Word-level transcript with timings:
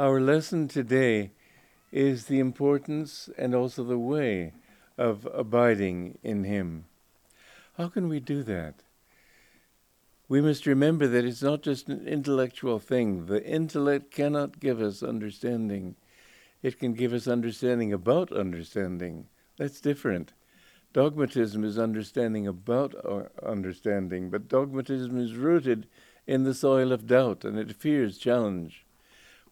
Our 0.00 0.18
lesson 0.18 0.66
today 0.66 1.32
is 1.92 2.24
the 2.24 2.38
importance 2.38 3.28
and 3.36 3.54
also 3.54 3.84
the 3.84 3.98
way 3.98 4.54
of 4.96 5.28
abiding 5.30 6.16
in 6.22 6.44
Him. 6.44 6.86
How 7.76 7.88
can 7.88 8.08
we 8.08 8.18
do 8.18 8.42
that? 8.44 8.76
We 10.26 10.40
must 10.40 10.64
remember 10.64 11.06
that 11.06 11.26
it's 11.26 11.42
not 11.42 11.60
just 11.60 11.90
an 11.90 12.08
intellectual 12.08 12.78
thing. 12.78 13.26
The 13.26 13.44
intellect 13.44 14.10
cannot 14.10 14.58
give 14.58 14.80
us 14.80 15.02
understanding. 15.02 15.96
It 16.62 16.78
can 16.78 16.94
give 16.94 17.12
us 17.12 17.28
understanding 17.28 17.92
about 17.92 18.32
understanding. 18.32 19.26
That's 19.58 19.82
different. 19.82 20.32
Dogmatism 20.94 21.62
is 21.62 21.78
understanding 21.78 22.46
about 22.46 22.94
our 23.04 23.30
understanding, 23.42 24.30
but 24.30 24.48
dogmatism 24.48 25.18
is 25.18 25.34
rooted 25.34 25.86
in 26.26 26.44
the 26.44 26.54
soil 26.54 26.90
of 26.90 27.06
doubt 27.06 27.44
and 27.44 27.58
it 27.58 27.76
fears 27.76 28.16
challenge. 28.16 28.86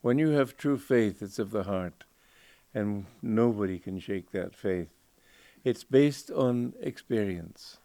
When 0.01 0.19
you 0.19 0.31
have 0.31 0.57
true 0.57 0.79
faith, 0.79 1.23
it's 1.23 1.39
of 1.39 1.51
the 1.51 1.65
heart, 1.65 2.05
and 2.73 3.07
nobody 3.21 3.79
can 3.79 3.99
shake 3.99 4.31
that 4.31 4.55
faith. 4.55 4.91
It's 5.65 5.83
based 5.85 6.31
on 6.31 6.75
experience. 6.81 7.79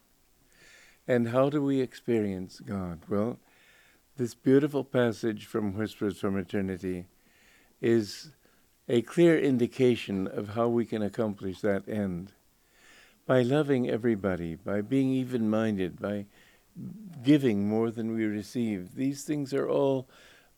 And 1.08 1.30
how 1.30 1.50
do 1.50 1.62
we 1.62 1.82
experience 1.82 2.60
God? 2.60 3.02
Well, 3.10 3.40
this 4.18 4.36
beautiful 4.36 4.84
passage 4.84 5.48
from 5.48 5.74
Whispers 5.74 6.20
from 6.20 6.38
Eternity 6.38 7.06
is 7.82 8.32
a 8.88 9.02
clear 9.02 9.40
indication 9.40 10.28
of 10.28 10.50
how 10.50 10.68
we 10.68 10.86
can 10.86 11.02
accomplish 11.02 11.62
that 11.62 11.90
end. 11.90 12.32
By 13.26 13.42
loving 13.42 13.90
everybody, 13.90 14.56
by 14.56 14.82
being 14.82 15.10
even 15.10 15.50
minded, 15.50 16.00
by 16.00 16.26
giving 17.24 17.68
more 17.68 17.90
than 17.90 18.14
we 18.14 18.26
receive. 18.26 18.96
These 18.96 19.24
things 19.24 19.54
are 19.54 19.68
all 19.68 20.08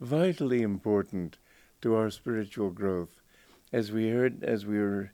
vitally 0.06 0.62
important 0.62 1.38
to 1.82 1.96
our 1.96 2.10
spiritual 2.10 2.70
growth. 2.70 3.22
As 3.74 3.92
we 3.92 4.10
heard, 4.10 4.44
as 4.44 4.66
we 4.66 4.78
were, 4.78 5.12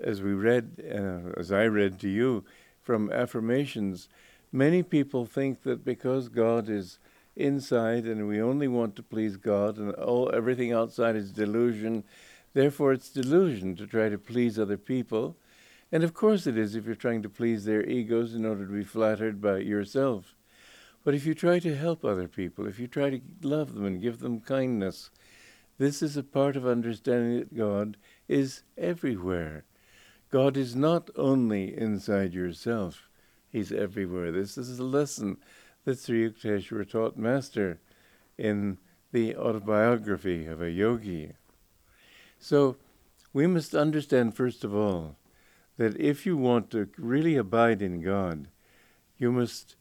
as 0.00 0.20
we 0.20 0.32
read, 0.32 0.82
uh, 0.84 1.40
as 1.40 1.50
I 1.50 1.64
read 1.64 1.98
to 2.00 2.08
you 2.08 2.44
from 2.82 3.10
affirmations, 3.10 4.08
many 4.52 4.82
people 4.82 5.24
think 5.24 5.62
that 5.62 5.84
because 5.84 6.28
God 6.28 6.68
is 6.68 6.98
inside 7.34 8.04
and 8.04 8.28
we 8.28 8.40
only 8.40 8.68
want 8.68 8.94
to 8.96 9.02
please 9.02 9.36
God 9.36 9.78
and 9.78 9.92
all 9.94 10.30
everything 10.32 10.72
outside 10.72 11.16
is 11.16 11.32
delusion, 11.32 12.04
therefore 12.52 12.92
it's 12.92 13.08
delusion 13.08 13.74
to 13.76 13.86
try 13.86 14.08
to 14.10 14.18
please 14.18 14.58
other 14.58 14.76
people. 14.76 15.36
And 15.90 16.04
of 16.04 16.12
course 16.12 16.46
it 16.46 16.58
is 16.58 16.74
if 16.74 16.84
you're 16.84 16.94
trying 16.94 17.22
to 17.22 17.28
please 17.30 17.64
their 17.64 17.84
egos 17.88 18.34
in 18.34 18.44
order 18.44 18.66
to 18.66 18.72
be 18.72 18.84
flattered 18.84 19.40
by 19.40 19.58
yourself. 19.58 20.34
But 21.04 21.14
if 21.14 21.26
you 21.26 21.34
try 21.34 21.58
to 21.58 21.76
help 21.76 22.04
other 22.04 22.28
people, 22.28 22.66
if 22.66 22.80
you 22.80 22.88
try 22.88 23.10
to 23.10 23.20
love 23.42 23.74
them 23.74 23.84
and 23.84 24.00
give 24.00 24.20
them 24.20 24.40
kindness, 24.40 25.10
this 25.76 26.02
is 26.02 26.16
a 26.16 26.22
part 26.22 26.56
of 26.56 26.66
understanding 26.66 27.38
that 27.38 27.56
God 27.56 27.98
is 28.26 28.62
everywhere. 28.78 29.64
God 30.30 30.56
is 30.56 30.74
not 30.74 31.10
only 31.14 31.76
inside 31.76 32.32
yourself, 32.32 33.08
He's 33.50 33.70
everywhere. 33.70 34.32
This 34.32 34.56
is 34.58 34.78
a 34.78 34.84
lesson 34.84 35.36
that 35.84 36.00
Sri 36.00 36.28
Yukteswar 36.28 36.88
taught 36.88 37.16
Master 37.16 37.78
in 38.38 38.78
the 39.12 39.36
autobiography 39.36 40.46
of 40.46 40.60
a 40.60 40.70
yogi. 40.70 41.32
So 42.38 42.76
we 43.32 43.46
must 43.46 43.74
understand, 43.74 44.34
first 44.34 44.64
of 44.64 44.74
all, 44.74 45.16
that 45.76 46.00
if 46.00 46.24
you 46.24 46.36
want 46.36 46.70
to 46.70 46.88
really 46.96 47.36
abide 47.36 47.82
in 47.82 48.00
God, 48.00 48.48
you 49.18 49.30
must 49.30 49.76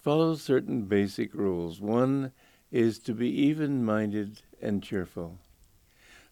follow 0.00 0.34
certain 0.34 0.82
basic 0.82 1.34
rules. 1.34 1.80
One 1.80 2.32
is 2.70 2.98
to 3.00 3.12
be 3.12 3.28
even 3.28 3.84
minded 3.84 4.42
and 4.60 4.82
cheerful. 4.82 5.38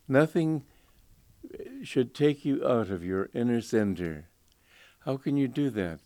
Nothing 0.06 0.64
uh, 1.44 1.64
should 1.82 2.14
take 2.14 2.44
you 2.44 2.66
out 2.66 2.90
of 2.90 3.04
your 3.04 3.28
inner 3.34 3.60
center. 3.60 4.28
How 5.00 5.16
can 5.16 5.36
you 5.36 5.48
do 5.48 5.70
that? 5.70 6.00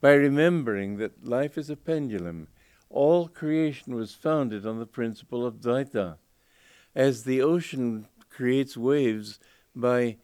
By 0.00 0.12
remembering 0.12 0.98
that 0.98 1.26
life 1.26 1.58
is 1.58 1.70
a 1.70 1.76
pendulum. 1.76 2.48
All 2.90 3.28
creation 3.28 3.94
was 3.94 4.14
founded 4.14 4.66
on 4.66 4.78
the 4.78 4.86
principle 4.86 5.44
of 5.46 5.60
Dvaita. 5.60 6.16
As 6.94 7.24
the 7.24 7.42
ocean 7.42 8.06
creates 8.30 8.76
waves 8.76 9.38
by 9.74 10.16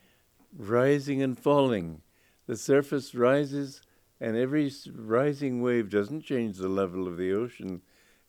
rising 0.57 1.23
and 1.23 1.39
falling, 1.39 2.03
the 2.47 2.57
surface 2.57 3.15
rises, 3.15 3.81
and 4.21 4.37
every 4.37 4.71
rising 4.95 5.63
wave 5.63 5.91
doesn't 5.91 6.25
change 6.25 6.57
the 6.57 6.69
level 6.69 7.07
of 7.07 7.17
the 7.17 7.33
ocean. 7.33 7.83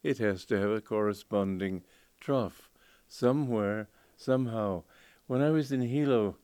It 0.03 0.17
has 0.19 0.45
to 0.45 0.59
have 0.59 0.71
a 0.71 0.81
corresponding 0.81 1.83
trough 2.19 2.69
somewhere, 3.07 3.89
somehow. 4.17 4.83
When 5.27 5.41
I 5.41 5.51
was 5.51 5.71
in 5.71 5.81
Hilo, 5.81 6.37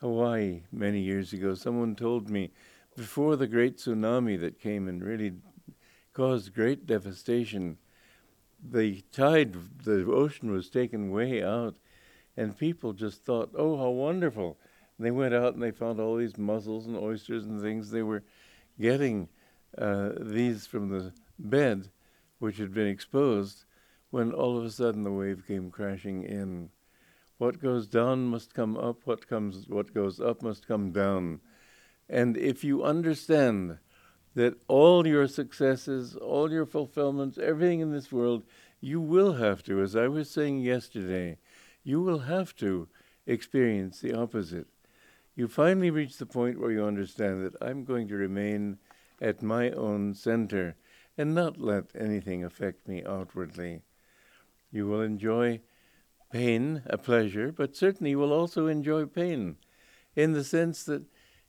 Hawaii, 0.00 0.62
many 0.70 1.00
years 1.00 1.32
ago, 1.32 1.54
someone 1.54 1.96
told 1.96 2.28
me 2.28 2.50
before 2.96 3.36
the 3.36 3.46
great 3.46 3.78
tsunami 3.78 4.38
that 4.40 4.60
came 4.60 4.88
and 4.88 5.02
really 5.02 5.32
caused 6.12 6.54
great 6.54 6.86
devastation, 6.86 7.78
the 8.60 9.02
tide, 9.12 9.54
the 9.84 10.04
ocean 10.06 10.50
was 10.50 10.68
taken 10.68 11.12
way 11.12 11.42
out, 11.42 11.76
and 12.36 12.58
people 12.58 12.92
just 12.92 13.24
thought, 13.24 13.50
oh, 13.56 13.76
how 13.76 13.90
wonderful. 13.90 14.58
And 14.96 15.06
they 15.06 15.12
went 15.12 15.34
out 15.34 15.54
and 15.54 15.62
they 15.62 15.70
found 15.70 16.00
all 16.00 16.16
these 16.16 16.36
mussels 16.36 16.86
and 16.86 16.96
oysters 16.96 17.44
and 17.44 17.60
things. 17.60 17.90
They 17.90 18.02
were 18.02 18.24
getting 18.80 19.28
uh, 19.76 20.10
these 20.20 20.66
from 20.66 20.88
the 20.88 21.12
bed, 21.38 21.90
which 22.38 22.58
had 22.58 22.72
been 22.72 22.86
exposed, 22.86 23.64
when 24.10 24.32
all 24.32 24.56
of 24.56 24.64
a 24.64 24.70
sudden 24.70 25.04
the 25.04 25.12
wave 25.12 25.44
came 25.46 25.70
crashing 25.70 26.22
in. 26.22 26.70
What 27.38 27.60
goes 27.60 27.86
down 27.86 28.26
must 28.26 28.54
come 28.54 28.76
up, 28.76 29.00
what 29.04 29.28
comes 29.28 29.68
what 29.68 29.94
goes 29.94 30.20
up 30.20 30.42
must 30.42 30.66
come 30.66 30.90
down. 30.90 31.40
And 32.08 32.36
if 32.36 32.64
you 32.64 32.82
understand 32.82 33.78
that 34.34 34.54
all 34.66 35.06
your 35.06 35.28
successes, 35.28 36.16
all 36.16 36.50
your 36.50 36.66
fulfillments, 36.66 37.38
everything 37.38 37.80
in 37.80 37.92
this 37.92 38.10
world, 38.10 38.44
you 38.80 39.00
will 39.00 39.34
have 39.34 39.62
to, 39.64 39.82
as 39.82 39.94
I 39.94 40.08
was 40.08 40.30
saying 40.30 40.60
yesterday, 40.60 41.38
you 41.82 42.00
will 42.00 42.20
have 42.20 42.54
to 42.56 42.88
experience 43.26 44.00
the 44.00 44.14
opposite. 44.14 44.66
You 45.38 45.46
finally 45.46 45.92
reach 45.92 46.16
the 46.16 46.26
point 46.26 46.58
where 46.58 46.72
you 46.72 46.84
understand 46.84 47.44
that 47.44 47.54
I'm 47.62 47.84
going 47.84 48.08
to 48.08 48.16
remain 48.16 48.78
at 49.22 49.40
my 49.40 49.70
own 49.70 50.14
center 50.14 50.74
and 51.16 51.32
not 51.32 51.60
let 51.60 51.92
anything 51.96 52.42
affect 52.42 52.88
me 52.88 53.04
outwardly. 53.04 53.82
You 54.72 54.88
will 54.88 55.00
enjoy 55.00 55.60
pain, 56.32 56.82
a 56.86 56.98
pleasure, 56.98 57.52
but 57.52 57.76
certainly 57.76 58.10
you 58.10 58.18
will 58.18 58.32
also 58.32 58.66
enjoy 58.66 59.06
pain 59.06 59.58
in 60.16 60.32
the 60.32 60.42
sense 60.42 60.82
that 60.86 61.04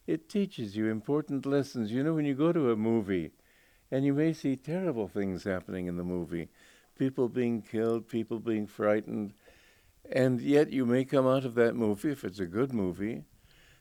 it 0.05 0.29
teaches 0.29 0.77
you 0.77 0.85
important 0.85 1.47
lessons. 1.47 1.91
You 1.91 2.03
know, 2.03 2.13
when 2.13 2.25
you 2.25 2.35
go 2.35 2.53
to 2.53 2.69
a 2.69 2.75
movie 2.75 3.31
and 3.89 4.05
you 4.05 4.13
may 4.13 4.33
see 4.33 4.55
terrible 4.55 5.07
things 5.07 5.45
happening 5.45 5.87
in 5.87 5.97
the 5.97 6.03
movie, 6.03 6.49
people 6.95 7.27
being 7.27 7.63
killed, 7.63 8.07
people 8.07 8.37
being 8.39 8.67
frightened, 8.67 9.33
and 10.11 10.39
yet 10.41 10.71
you 10.71 10.85
may 10.85 11.05
come 11.05 11.25
out 11.25 11.43
of 11.43 11.55
that 11.55 11.75
movie, 11.75 12.11
if 12.11 12.23
it's 12.23 12.39
a 12.39 12.45
good 12.45 12.71
movie, 12.71 13.23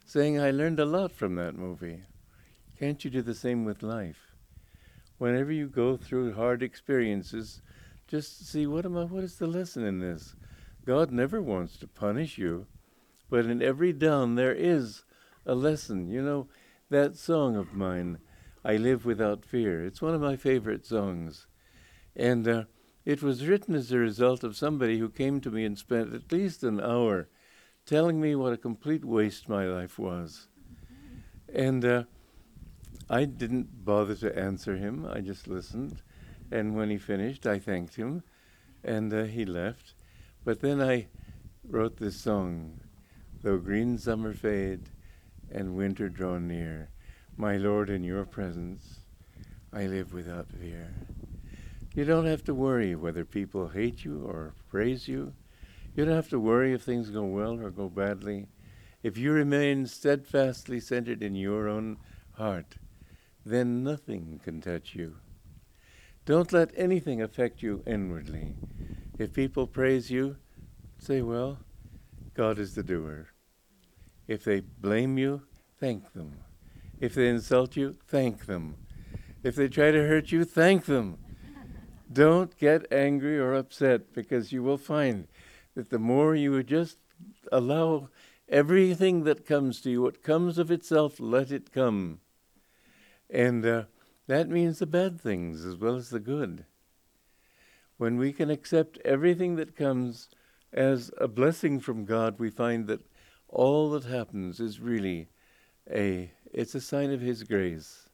saying, 0.09 0.41
I 0.41 0.51
learned 0.51 0.81
a 0.81 0.87
lot 0.87 1.13
from 1.13 1.35
that 1.35 1.55
movie. 1.55 2.01
Can't 2.79 3.05
you 3.05 3.11
do 3.11 3.21
the 3.21 3.35
same 3.35 3.67
with 3.67 3.83
life? 3.83 4.33
Whenever 5.19 5.53
you 5.53 5.67
go 5.67 5.99
through 5.99 6.33
hard 6.33 6.63
experiences, 6.63 7.61
just 8.07 8.49
see 8.49 8.67
what 8.67 8.87
am 8.87 8.97
I 8.97 9.05
what 9.05 9.23
is 9.23 9.37
the 9.37 9.47
lesson 9.47 9.85
in 9.85 9.99
this? 10.01 10.35
God 10.87 11.13
never 11.13 11.43
wants 11.43 11.77
to 11.77 11.87
punish 11.87 12.39
you, 12.39 12.67
but 13.29 13.45
in 13.45 13.61
every 13.61 13.93
down 13.93 14.37
there 14.37 14.55
is 14.55 15.05
a 15.45 15.55
lesson. 15.55 16.09
You 16.09 16.23
know, 16.23 16.49
that 16.89 17.19
song 17.19 17.55
of 17.55 17.75
mine, 17.75 18.17
I 18.65 18.79
Live 18.79 19.05
Without 19.05 19.45
Fear, 19.45 19.85
it's 19.85 20.01
one 20.01 20.15
of 20.15 20.23
my 20.23 20.37
favorite 20.37 20.87
songs. 20.87 21.47
And 22.17 22.49
uh, 22.49 22.65
it 23.05 23.23
was 23.23 23.45
written 23.45 23.75
as 23.75 23.93
a 23.93 23.99
result 23.99 24.43
of 24.43 24.57
somebody 24.57 25.01
who 25.01 25.11
came 25.11 25.43
to 25.43 25.51
me 25.51 25.67
and 25.67 25.77
spent 25.77 26.15
at 26.15 26.33
least 26.33 26.65
an 26.65 26.81
hour 26.81 27.29
telling 27.89 28.21
me 28.21 28.35
what 28.35 28.53
a 28.53 28.59
complete 28.59 29.03
waste 29.03 29.49
my 29.49 29.65
life 29.65 29.99
was. 29.99 30.49
And 31.55 31.83
uh, 31.83 32.03
I 33.09 33.25
didn't 33.25 33.83
bother 33.83 34.15
to 34.17 34.39
answer 34.39 34.77
him, 34.77 35.09
I 35.11 35.21
just 35.21 35.49
listened. 35.49 36.03
And 36.51 36.77
when 36.77 36.91
he 36.91 36.99
finished, 36.99 37.47
I 37.47 37.59
thanked 37.59 37.97
him, 37.97 38.23
and 38.85 39.13
uh, 39.15 39.25
he 39.25 39.47
left. 39.47 39.95
But 40.45 40.61
then 40.61 40.83
I 40.83 41.07
wrote 41.67 41.97
this 41.97 42.17
song 42.17 42.81
Though 43.41 43.57
green 43.57 43.97
summer 43.97 44.35
fade 44.35 44.91
and 45.51 45.77
winter 45.77 46.11
draw 46.11 46.39
near, 46.39 46.91
my 47.39 47.57
Lord, 47.57 47.89
in 47.89 48.05
your 48.05 48.27
presence, 48.27 48.99
I 49.73 49.87
live 49.87 50.13
without 50.13 50.51
fear. 50.51 50.93
You 51.95 52.05
don't 52.05 52.27
have 52.27 52.45
to 52.45 52.55
worry 52.55 52.95
whether 52.97 53.25
people 53.25 53.69
hate 53.69 54.05
you 54.05 54.25
or 54.25 54.55
praise 54.69 55.09
you. 55.09 55.33
You 55.95 56.05
don't 56.05 56.15
have 56.15 56.29
to 56.31 56.41
worry 56.41 56.73
if 56.73 56.83
things 56.83 57.11
go 57.11 57.25
well 57.25 57.61
or 57.61 57.71
go 57.71 57.89
badly. 57.89 58.47
If 59.03 59.17
you 59.17 59.33
remain 59.33 59.87
steadfastly 59.87 60.81
centered 60.81 61.23
in 61.23 61.35
your 61.35 61.69
own 61.69 61.99
heart, 62.33 62.77
then 63.45 63.83
nothing 63.83 64.41
can 64.45 64.61
touch 64.61 64.95
you. 64.95 65.17
Don't 66.25 66.53
let 66.53 66.71
anything 66.77 67.23
affect 67.23 67.63
you 67.63 67.83
inwardly. 67.87 68.55
If 69.19 69.33
people 69.33 69.67
praise 69.67 70.11
you, 70.11 70.37
say, 70.99 71.23
well, 71.23 71.59
God 72.35 72.59
is 72.59 72.75
the 72.75 72.83
doer. 72.83 73.29
If 74.27 74.45
they 74.45 74.61
blame 74.61 75.17
you, 75.17 75.43
thank 75.81 76.13
them. 76.13 76.41
If 77.01 77.15
they 77.15 77.29
insult 77.29 77.77
you, 77.77 77.97
thank 78.07 78.47
them. 78.47 78.77
If 79.43 79.57
they 79.57 79.69
try 79.69 79.91
to 79.91 80.07
hurt 80.07 80.33
you, 80.33 80.45
thank 80.45 80.85
them. 80.85 81.19
Don't 82.13 82.57
get 82.59 82.93
angry 82.93 83.39
or 83.39 83.55
upset 83.55 84.13
because 84.13 84.53
you 84.53 84.63
will 84.63 84.79
find 84.79 85.29
that 85.79 85.91
the 85.91 85.99
more 86.01 86.35
you 86.35 86.61
just 86.65 86.99
allow 87.53 88.09
everything 88.49 89.23
that 89.23 89.47
comes 89.47 89.81
to 89.81 89.89
you, 89.89 90.03
what 90.03 90.25
comes 90.25 90.59
of 90.59 90.73
itself, 90.73 91.21
let 91.21 91.53
it 91.53 91.71
come. 91.71 92.19
And 93.31 93.65
uh, 93.65 93.85
that 94.27 94.49
means 94.49 94.81
the 94.81 94.87
bad 94.87 95.21
things 95.21 95.65
as 95.65 95.77
well 95.77 95.95
as 95.95 96.11
the 96.11 96.19
good. 96.19 96.65
When 97.97 98.17
we 98.17 98.33
can 98.33 98.51
accept 98.51 98.99
everything 99.05 99.55
that 99.55 99.77
comes 99.77 100.31
as 100.73 101.13
a 101.17 101.29
blessing 101.29 101.79
from 101.79 102.05
God, 102.05 102.41
we 102.41 102.51
find 102.51 102.89
that 102.89 103.07
all 103.49 103.89
that 103.91 104.05
happens 104.05 104.59
is 104.59 104.81
really 104.81 105.29
a 105.89 106.33
it's 106.53 106.75
a 106.75 106.81
sign 106.81 107.13
of 107.13 107.21
his 107.21 107.45
grace. 107.45 108.09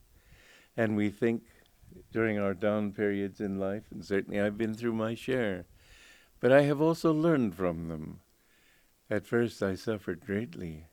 And 0.77 0.97
we 0.97 1.09
think 1.09 1.45
during 2.13 2.39
our 2.39 2.53
down 2.53 2.93
periods 2.93 3.41
in 3.41 3.59
life, 3.59 3.85
and 3.91 4.05
certainly 4.05 4.39
I've 4.39 4.59
been 4.59 4.75
through 4.75 4.93
my 4.93 5.15
share, 5.15 5.65
but 6.45 6.53
I 6.53 6.65
have 6.65 6.83
also 6.83 7.11
learned 7.11 7.55
from 7.55 7.89
them. 7.89 8.21
At 9.09 9.27
first 9.27 9.63
I 9.63 9.77
suffered 9.77 10.27
greatly. 10.27 10.85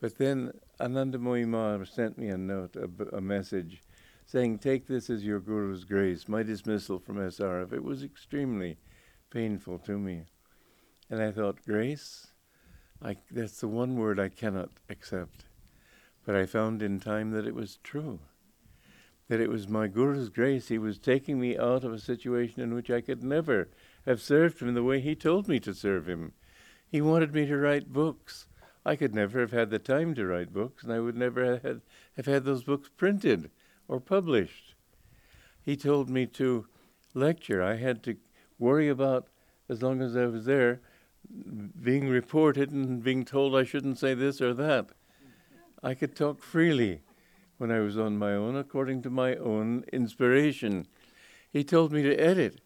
But 0.00 0.18
then 0.18 0.50
Anandamoyi 0.80 1.46
Ma 1.46 1.84
sent 1.84 2.18
me 2.18 2.26
a 2.26 2.36
note, 2.36 2.74
a, 2.74 3.16
a 3.16 3.20
message, 3.20 3.84
saying, 4.26 4.58
Take 4.58 4.88
this 4.88 5.08
as 5.08 5.24
your 5.24 5.38
Guru's 5.38 5.84
grace, 5.84 6.26
my 6.26 6.42
dismissal 6.42 6.98
from 6.98 7.18
SRF. 7.18 7.72
It 7.72 7.84
was 7.84 8.02
extremely 8.02 8.76
painful 9.30 9.78
to 9.78 9.96
me. 9.96 10.24
And 11.08 11.22
I 11.22 11.30
thought, 11.30 11.64
grace? 11.64 12.32
I, 13.00 13.14
that's 13.30 13.60
the 13.60 13.68
one 13.68 13.94
word 13.94 14.18
I 14.18 14.28
cannot 14.28 14.70
accept. 14.90 15.44
But 16.26 16.34
I 16.34 16.46
found 16.46 16.82
in 16.82 16.98
time 16.98 17.30
that 17.30 17.46
it 17.46 17.54
was 17.54 17.78
true. 17.84 18.18
That 19.28 19.40
it 19.40 19.50
was 19.50 19.68
my 19.68 19.86
Guru's 19.86 20.30
grace. 20.30 20.66
He 20.66 20.78
was 20.78 20.98
taking 20.98 21.38
me 21.38 21.56
out 21.56 21.84
of 21.84 21.92
a 21.92 21.98
situation 22.00 22.60
in 22.60 22.74
which 22.74 22.90
I 22.90 23.02
could 23.02 23.22
never 23.22 23.68
have 24.06 24.20
served 24.20 24.60
him 24.60 24.74
the 24.74 24.82
way 24.82 25.00
he 25.00 25.14
told 25.14 25.48
me 25.48 25.58
to 25.60 25.74
serve 25.74 26.08
him. 26.08 26.32
He 26.86 27.00
wanted 27.00 27.34
me 27.34 27.46
to 27.46 27.56
write 27.56 27.92
books. 27.92 28.46
I 28.86 28.96
could 28.96 29.14
never 29.14 29.40
have 29.40 29.52
had 29.52 29.70
the 29.70 29.78
time 29.78 30.14
to 30.14 30.26
write 30.26 30.52
books, 30.52 30.84
and 30.84 30.92
I 30.92 31.00
would 31.00 31.16
never 31.16 31.44
have 31.44 31.62
had, 31.62 31.80
have 32.16 32.26
had 32.26 32.44
those 32.44 32.64
books 32.64 32.90
printed 32.96 33.50
or 33.88 34.00
published. 34.00 34.74
He 35.62 35.76
told 35.76 36.10
me 36.10 36.26
to 36.26 36.66
lecture. 37.14 37.62
I 37.62 37.76
had 37.76 38.02
to 38.04 38.16
worry 38.58 38.88
about, 38.88 39.28
as 39.68 39.82
long 39.82 40.02
as 40.02 40.16
I 40.16 40.26
was 40.26 40.44
there, 40.44 40.80
being 41.82 42.08
reported 42.08 42.70
and 42.70 43.02
being 43.02 43.24
told 43.24 43.56
I 43.56 43.64
shouldn't 43.64 43.98
say 43.98 44.12
this 44.12 44.40
or 44.40 44.52
that. 44.54 44.90
I 45.82 45.94
could 45.94 46.14
talk 46.14 46.42
freely 46.42 47.00
when 47.56 47.70
I 47.70 47.80
was 47.80 47.96
on 47.96 48.18
my 48.18 48.32
own, 48.32 48.56
according 48.56 49.02
to 49.02 49.10
my 49.10 49.36
own 49.36 49.84
inspiration. 49.92 50.86
He 51.50 51.64
told 51.64 51.92
me 51.92 52.02
to 52.02 52.14
edit. 52.14 52.60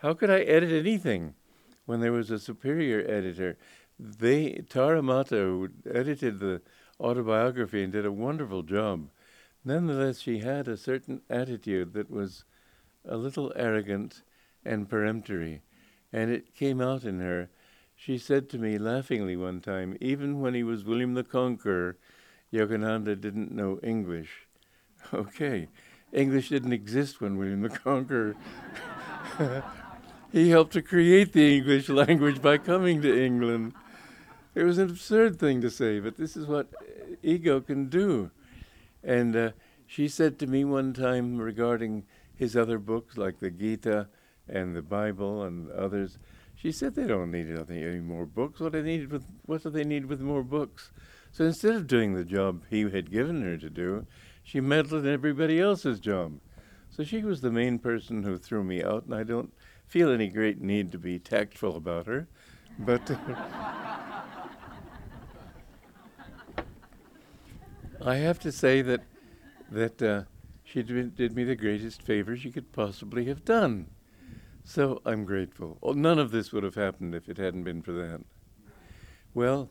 How 0.00 0.14
could 0.14 0.30
I 0.30 0.40
edit 0.40 0.72
anything 0.72 1.34
when 1.84 2.00
there 2.00 2.12
was 2.12 2.30
a 2.30 2.38
superior 2.38 3.00
editor? 3.06 3.58
They 3.98 4.64
Taramata, 4.66 5.36
who 5.36 5.68
edited 5.86 6.40
the 6.40 6.62
autobiography 6.98 7.82
and 7.82 7.92
did 7.92 8.06
a 8.06 8.12
wonderful 8.12 8.62
job. 8.62 9.10
Nonetheless, 9.62 10.20
she 10.20 10.38
had 10.38 10.68
a 10.68 10.78
certain 10.78 11.20
attitude 11.28 11.92
that 11.92 12.10
was 12.10 12.44
a 13.04 13.18
little 13.18 13.52
arrogant 13.54 14.22
and 14.64 14.88
peremptory, 14.88 15.60
and 16.14 16.30
it 16.30 16.54
came 16.54 16.80
out 16.80 17.04
in 17.04 17.20
her. 17.20 17.50
She 17.94 18.16
said 18.16 18.48
to 18.50 18.58
me 18.58 18.78
laughingly 18.78 19.36
one 19.36 19.60
time, 19.60 19.98
even 20.00 20.40
when 20.40 20.54
he 20.54 20.62
was 20.62 20.82
William 20.82 21.12
the 21.12 21.24
Conqueror, 21.24 21.98
Yogananda 22.50 23.20
didn't 23.20 23.52
know 23.52 23.78
English. 23.82 24.46
Okay, 25.14 25.68
English 26.12 26.50
didn't 26.50 26.74
exist 26.74 27.22
when 27.22 27.38
William 27.38 27.62
the 27.62 27.70
Conqueror. 27.70 28.36
he 30.32 30.50
helped 30.50 30.72
to 30.74 30.82
create 30.82 31.32
the 31.32 31.56
English 31.56 31.88
language 32.02 32.40
by 32.40 32.58
coming 32.58 33.02
to 33.02 33.24
England. 33.24 33.74
It 34.54 34.64
was 34.64 34.78
an 34.78 34.90
absurd 34.90 35.38
thing 35.38 35.60
to 35.60 35.70
say, 35.70 36.00
but 36.00 36.16
this 36.16 36.36
is 36.36 36.46
what 36.46 36.68
ego 37.22 37.60
can 37.60 37.88
do. 37.88 38.30
And 39.02 39.34
uh, 39.34 39.50
she 39.86 40.08
said 40.08 40.38
to 40.38 40.46
me 40.46 40.64
one 40.64 40.92
time 40.92 41.38
regarding 41.38 42.04
his 42.34 42.56
other 42.56 42.78
books, 42.78 43.16
like 43.16 43.38
the 43.38 43.50
Gita 43.50 44.08
and 44.48 44.74
the 44.74 44.82
Bible 44.82 45.42
and 45.42 45.70
others, 45.70 46.18
she 46.54 46.72
said 46.72 46.94
they 46.94 47.06
don't 47.06 47.30
need 47.30 47.48
any 47.70 48.00
more 48.00 48.26
books. 48.26 48.60
What 48.60 48.72
they 48.72 48.82
needed 48.82 49.10
with 49.10 49.24
what 49.46 49.62
do 49.62 49.70
they 49.70 49.84
need 49.84 50.06
with 50.06 50.20
more 50.20 50.42
books? 50.42 50.90
So 51.32 51.44
instead 51.44 51.74
of 51.74 51.86
doing 51.86 52.14
the 52.14 52.24
job 52.24 52.64
he 52.68 52.82
had 52.82 53.10
given 53.10 53.42
her 53.42 53.56
to 53.56 53.70
do, 53.70 54.06
she 54.42 54.60
meddled 54.60 55.04
in 55.04 55.12
everybody 55.12 55.60
else's 55.60 56.00
job. 56.00 56.40
So 56.90 57.04
she 57.04 57.22
was 57.22 57.40
the 57.40 57.52
main 57.52 57.78
person 57.78 58.24
who 58.24 58.36
threw 58.36 58.64
me 58.64 58.82
out, 58.82 59.04
and 59.04 59.14
I 59.14 59.22
don't 59.22 59.52
feel 59.90 60.10
any 60.10 60.28
great 60.28 60.60
need 60.60 60.92
to 60.92 60.98
be 60.98 61.18
tactful 61.18 61.76
about 61.76 62.06
her. 62.06 62.28
But 62.78 63.10
I 68.00 68.14
have 68.16 68.38
to 68.40 68.52
say 68.52 68.82
that 68.82 69.00
that 69.70 70.00
uh, 70.02 70.22
she 70.64 70.82
did, 70.82 71.16
did, 71.16 71.34
me 71.34 71.44
the 71.44 71.56
greatest 71.56 72.02
favor 72.02 72.36
she 72.36 72.50
could 72.50 72.72
possibly 72.72 73.24
have 73.26 73.44
done. 73.44 73.88
So 74.64 75.02
I'm 75.04 75.24
grateful. 75.24 75.78
Well, 75.80 75.94
none 75.94 76.18
of 76.18 76.30
this 76.30 76.52
would 76.52 76.64
have 76.64 76.76
happened 76.76 77.14
if 77.14 77.28
it 77.28 77.38
hadn't 77.38 77.64
been 77.64 77.82
for 77.82 77.92
that. 77.92 78.20
Well, 79.34 79.70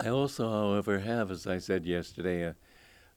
I 0.00 0.08
also, 0.08 0.50
however, 0.50 1.00
have, 1.00 1.30
as 1.30 1.46
I 1.46 1.58
said 1.58 1.86
yesterday, 1.86 2.42
a, 2.42 2.56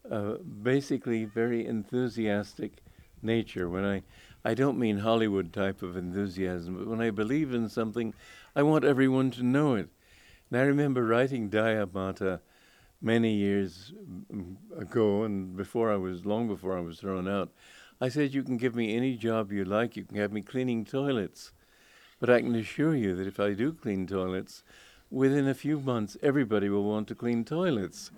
a 0.09 0.37
basically 0.39 1.25
very 1.25 1.65
enthusiastic 1.65 2.83
nature. 3.21 3.69
When 3.69 3.83
I, 3.83 4.03
I 4.47 4.53
don't 4.53 4.79
mean 4.79 4.99
Hollywood 4.99 5.51
type 5.51 5.81
of 5.81 5.97
enthusiasm, 5.97 6.77
but 6.77 6.87
when 6.87 7.01
I 7.01 7.09
believe 7.09 7.53
in 7.53 7.67
something, 7.67 8.13
I 8.55 8.63
want 8.63 8.85
everyone 8.85 9.29
to 9.31 9.43
know 9.43 9.75
it. 9.75 9.89
And 10.49 10.57
I 10.57 10.63
remember 10.63 11.05
writing 11.05 11.49
Daya 11.49 11.93
Mata 11.93 12.39
many 13.01 13.33
years 13.33 13.91
ago, 14.77 15.23
and 15.23 15.57
before 15.57 15.91
I 15.91 15.97
was 15.97 16.25
long 16.25 16.47
before 16.47 16.77
I 16.77 16.79
was 16.79 16.97
thrown 16.97 17.27
out. 17.27 17.51
I 17.99 18.07
said, 18.07 18.33
"You 18.33 18.41
can 18.41 18.55
give 18.55 18.73
me 18.73 18.95
any 18.95 19.17
job 19.17 19.51
you 19.51 19.65
like. 19.65 19.97
You 19.97 20.05
can 20.05 20.15
have 20.15 20.31
me 20.31 20.41
cleaning 20.41 20.85
toilets, 20.85 21.51
but 22.21 22.29
I 22.29 22.39
can 22.39 22.55
assure 22.55 22.95
you 22.95 23.17
that 23.17 23.27
if 23.27 23.41
I 23.41 23.51
do 23.51 23.73
clean 23.73 24.07
toilets, 24.07 24.63
within 25.11 25.49
a 25.49 25.61
few 25.65 25.77
months, 25.77 26.15
everybody 26.23 26.69
will 26.69 26.85
want 26.85 27.09
to 27.09 27.15
clean 27.15 27.43
toilets. 27.43 28.11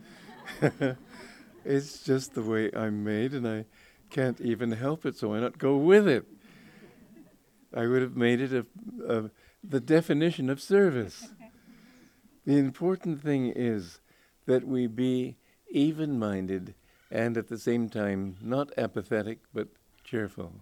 it's 1.65 2.03
just 2.03 2.35
the 2.35 2.43
way 2.43 2.69
I'm 2.75 3.03
made, 3.03 3.33
and 3.33 3.47
I 3.47 3.65
can't 4.09 4.41
even 4.41 4.71
help 4.71 5.05
it, 5.05 5.15
so 5.15 5.29
why 5.29 5.39
not 5.39 5.57
go 5.57 5.77
with 5.77 6.07
it? 6.07 6.25
I 7.73 7.85
would 7.85 8.01
have 8.01 8.15
made 8.15 8.41
it 8.41 8.51
a, 8.51 8.65
a, 9.07 9.31
the 9.63 9.79
definition 9.79 10.49
of 10.49 10.61
service. 10.61 11.29
the 12.45 12.57
important 12.57 13.21
thing 13.21 13.47
is 13.47 13.99
that 14.45 14.67
we 14.67 14.87
be 14.87 15.37
even 15.69 16.17
minded 16.17 16.73
and 17.11 17.37
at 17.37 17.47
the 17.47 17.57
same 17.57 17.89
time 17.89 18.37
not 18.41 18.71
apathetic 18.77 19.39
but 19.53 19.67
cheerful. 20.03 20.53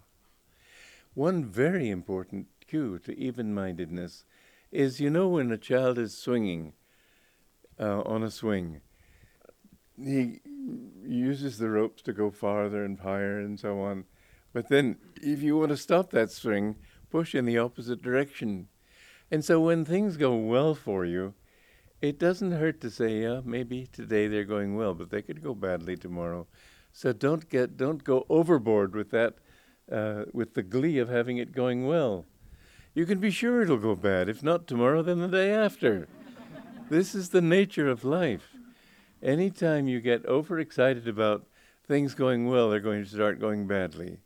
One 1.14 1.44
very 1.44 1.88
important 1.88 2.46
cue 2.66 2.98
to 3.00 3.18
even 3.18 3.54
mindedness 3.54 4.24
is 4.70 5.00
you 5.00 5.10
know 5.10 5.28
when 5.28 5.50
a 5.50 5.58
child 5.58 5.98
is 5.98 6.16
swinging 6.16 6.74
uh, 7.80 8.02
on 8.02 8.22
a 8.22 8.30
swing, 8.30 8.82
he 10.02 10.40
uses 11.04 11.58
the 11.58 11.70
ropes 11.70 12.02
to 12.02 12.12
go 12.12 12.30
farther 12.30 12.84
and 12.84 13.00
higher 13.00 13.38
and 13.38 13.58
so 13.58 13.80
on. 13.80 14.04
But 14.52 14.68
then, 14.68 14.96
if 15.20 15.42
you 15.42 15.56
want 15.56 15.70
to 15.70 15.76
stop 15.76 16.10
that 16.10 16.30
swing, 16.30 16.76
push 17.10 17.34
in 17.34 17.44
the 17.44 17.58
opposite 17.58 18.02
direction. 18.02 18.68
And 19.30 19.44
so, 19.44 19.60
when 19.60 19.84
things 19.84 20.16
go 20.16 20.34
well 20.36 20.74
for 20.74 21.04
you, 21.04 21.34
it 22.00 22.18
doesn't 22.18 22.52
hurt 22.52 22.80
to 22.82 22.90
say, 22.90 23.22
yeah, 23.22 23.40
maybe 23.44 23.86
today 23.86 24.28
they're 24.28 24.44
going 24.44 24.76
well, 24.76 24.94
but 24.94 25.10
they 25.10 25.22
could 25.22 25.42
go 25.42 25.54
badly 25.54 25.96
tomorrow. 25.96 26.46
So 26.92 27.12
don't 27.12 27.48
get, 27.48 27.76
don't 27.76 28.02
go 28.02 28.24
overboard 28.28 28.94
with 28.94 29.10
that, 29.10 29.34
uh, 29.90 30.24
with 30.32 30.54
the 30.54 30.62
glee 30.62 30.98
of 30.98 31.08
having 31.08 31.38
it 31.38 31.52
going 31.52 31.86
well 31.86 32.24
you 32.98 33.06
can 33.06 33.20
be 33.20 33.30
sure 33.30 33.62
it'll 33.62 33.76
go 33.76 33.94
bad. 33.94 34.28
If 34.28 34.42
not 34.42 34.66
tomorrow, 34.66 35.02
then 35.02 35.20
the 35.20 35.28
day 35.28 35.52
after. 35.52 36.08
this 36.90 37.14
is 37.14 37.28
the 37.28 37.40
nature 37.40 37.88
of 37.88 38.04
life. 38.04 38.56
Anytime 39.22 39.88
you 39.88 40.00
get 40.00 40.24
overexcited 40.26 41.08
about 41.08 41.46
things 41.86 42.14
going 42.14 42.46
well, 42.46 42.70
they're 42.70 42.78
going 42.78 43.02
to 43.02 43.10
start 43.10 43.40
going 43.40 43.66
badly. 43.66 44.18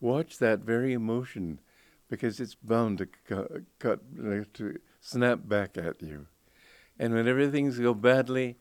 Watch 0.00 0.38
that 0.38 0.60
very 0.60 0.94
emotion 0.94 1.60
because 2.08 2.40
it's 2.40 2.54
bound 2.54 2.98
to 2.98 3.08
cut, 3.78 4.00
to 4.54 4.78
snap 5.00 5.40
back 5.44 5.76
at 5.76 6.00
you. 6.00 6.26
And 6.98 7.12
when 7.12 7.28
everything's 7.28 7.78
go 7.78 7.92
badly, 7.92 8.56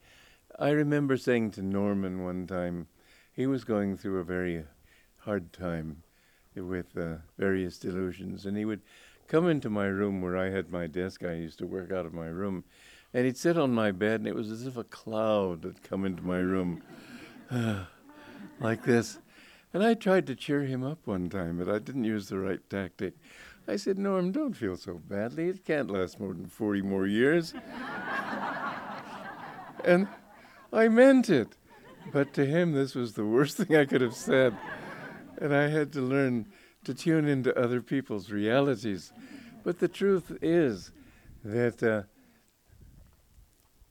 I 0.60 0.72
remember 0.72 1.16
saying 1.16 1.52
to 1.52 1.62
Norman 1.62 2.24
one 2.24 2.48
time, 2.48 2.88
he 3.32 3.48
was 3.48 3.64
going 3.64 3.96
through 3.96 4.20
a 4.20 4.26
very 4.26 4.66
hard 5.20 5.54
time 5.54 6.04
with 6.56 6.98
uh, 6.98 7.18
various 7.38 7.78
delusions, 7.78 8.46
and 8.46 8.58
he 8.58 8.66
would 8.66 8.82
come 9.28 9.48
into 9.48 9.70
my 9.70 9.86
room 9.86 10.22
where 10.22 10.38
I 10.38 10.50
had 10.50 10.70
my 10.70 10.88
desk. 10.88 11.24
I 11.24 11.34
used 11.34 11.60
to 11.60 11.66
work 11.66 11.92
out 11.92 12.06
of 12.06 12.14
my 12.14 12.28
room. 12.28 12.64
And 13.16 13.24
he'd 13.26 13.38
sit 13.38 13.58
on 13.58 13.74
my 13.74 13.92
bed, 13.92 14.20
and 14.20 14.28
it 14.28 14.36
was 14.36 14.52
as 14.52 14.68
if 14.68 14.76
a 14.76 14.84
cloud 14.84 15.64
had 15.64 15.82
come 15.84 16.04
into 16.04 16.22
my 16.22 16.40
room, 16.40 16.84
like 18.60 18.84
this. 18.84 19.20
And 19.74 19.82
I 19.82 19.94
tried 19.94 20.28
to 20.28 20.36
cheer 20.36 20.64
him 20.64 20.84
up 20.84 21.00
one 21.06 21.30
time, 21.30 21.58
but 21.58 21.74
I 21.74 21.80
didn't 21.80 22.04
use 22.04 22.28
the 22.28 22.40
right 22.40 22.60
tactic. 22.70 23.14
I 23.70 23.78
said, 23.78 23.98
Norm, 23.98 24.34
don't 24.34 24.52
feel 24.52 24.76
so 24.76 24.96
badly. 24.96 25.48
It 25.48 25.64
can't 25.64 25.90
last 25.90 26.20
more 26.20 26.34
than 26.34 26.48
40 26.48 26.82
more 26.82 27.08
years. 27.08 27.54
and 29.86 30.10
I 30.74 30.90
meant 30.90 31.30
it. 31.30 31.56
But 32.12 32.34
to 32.34 32.46
him, 32.46 32.74
this 32.74 32.96
was 32.96 33.14
the 33.14 33.26
worst 33.26 33.56
thing 33.60 33.78
I 33.78 33.86
could 33.86 34.02
have 34.02 34.14
said. 34.14 34.58
And 35.38 35.56
I 35.56 35.70
had 35.70 35.94
to 35.94 36.02
learn 36.02 36.48
to 36.84 36.94
tune 36.94 37.30
into 37.30 37.58
other 37.58 37.82
people's 37.82 38.30
realities. 38.30 39.14
But 39.64 39.80
the 39.80 39.88
truth 39.88 40.38
is 40.42 40.92
that 41.46 41.82
uh, 41.82 42.04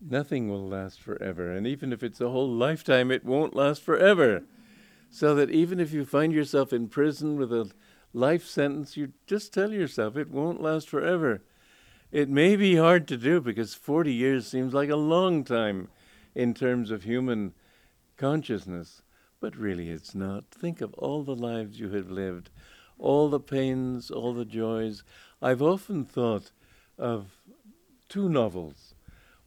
nothing 0.09 0.49
will 0.49 0.69
last 0.69 1.01
forever. 1.01 1.51
And 1.51 1.67
even 1.67 1.93
if 1.93 2.03
it's 2.03 2.21
a 2.21 2.31
whole 2.31 2.51
lifetime, 2.51 3.11
it 3.11 3.25
won't 3.25 3.55
last 3.55 3.83
forever. 3.83 4.43
So 5.11 5.35
that 5.35 5.51
even 5.51 5.81
if 5.81 5.93
you 5.93 6.05
find 6.05 6.33
yourself 6.33 6.73
in 6.73 6.89
prison 6.89 7.37
with 7.37 7.53
a 7.53 7.71
life 8.13 8.45
sentence, 8.47 8.97
you 8.97 9.13
just 9.27 9.53
tell 9.53 9.73
yourself 9.73 10.17
it 10.17 10.31
won't 10.31 10.61
last 10.61 10.89
forever. 10.89 11.43
It 12.11 12.29
may 12.29 12.57
be 12.57 12.77
hard 12.77 13.09
to 13.09 13.17
do 13.17 13.41
because 13.41 13.75
40 13.75 14.13
years 14.13 14.47
seems 14.47 14.73
like 14.73 14.91
a 14.91 14.97
long 14.97 15.45
time 15.45 15.89
in 16.35 16.55
terms 16.55 16.91
of 16.91 17.03
human 17.03 17.55
consciousness, 18.17 19.03
but 19.41 19.57
really 19.57 19.91
it's 19.91 20.15
not. 20.15 20.45
Think 20.51 20.81
of 20.81 20.95
all 20.95 21.23
the 21.23 21.35
lives 21.35 21.81
you 21.81 21.91
have 21.91 22.11
lived, 22.11 22.51
all 22.99 23.29
the 23.29 23.41
pains, 23.41 24.11
all 24.11 24.33
the 24.33 24.45
joys. 24.45 25.03
I've 25.43 25.63
often 25.63 26.05
thought 26.05 26.53
of 26.97 27.39
two 28.09 28.29
novels. 28.29 28.84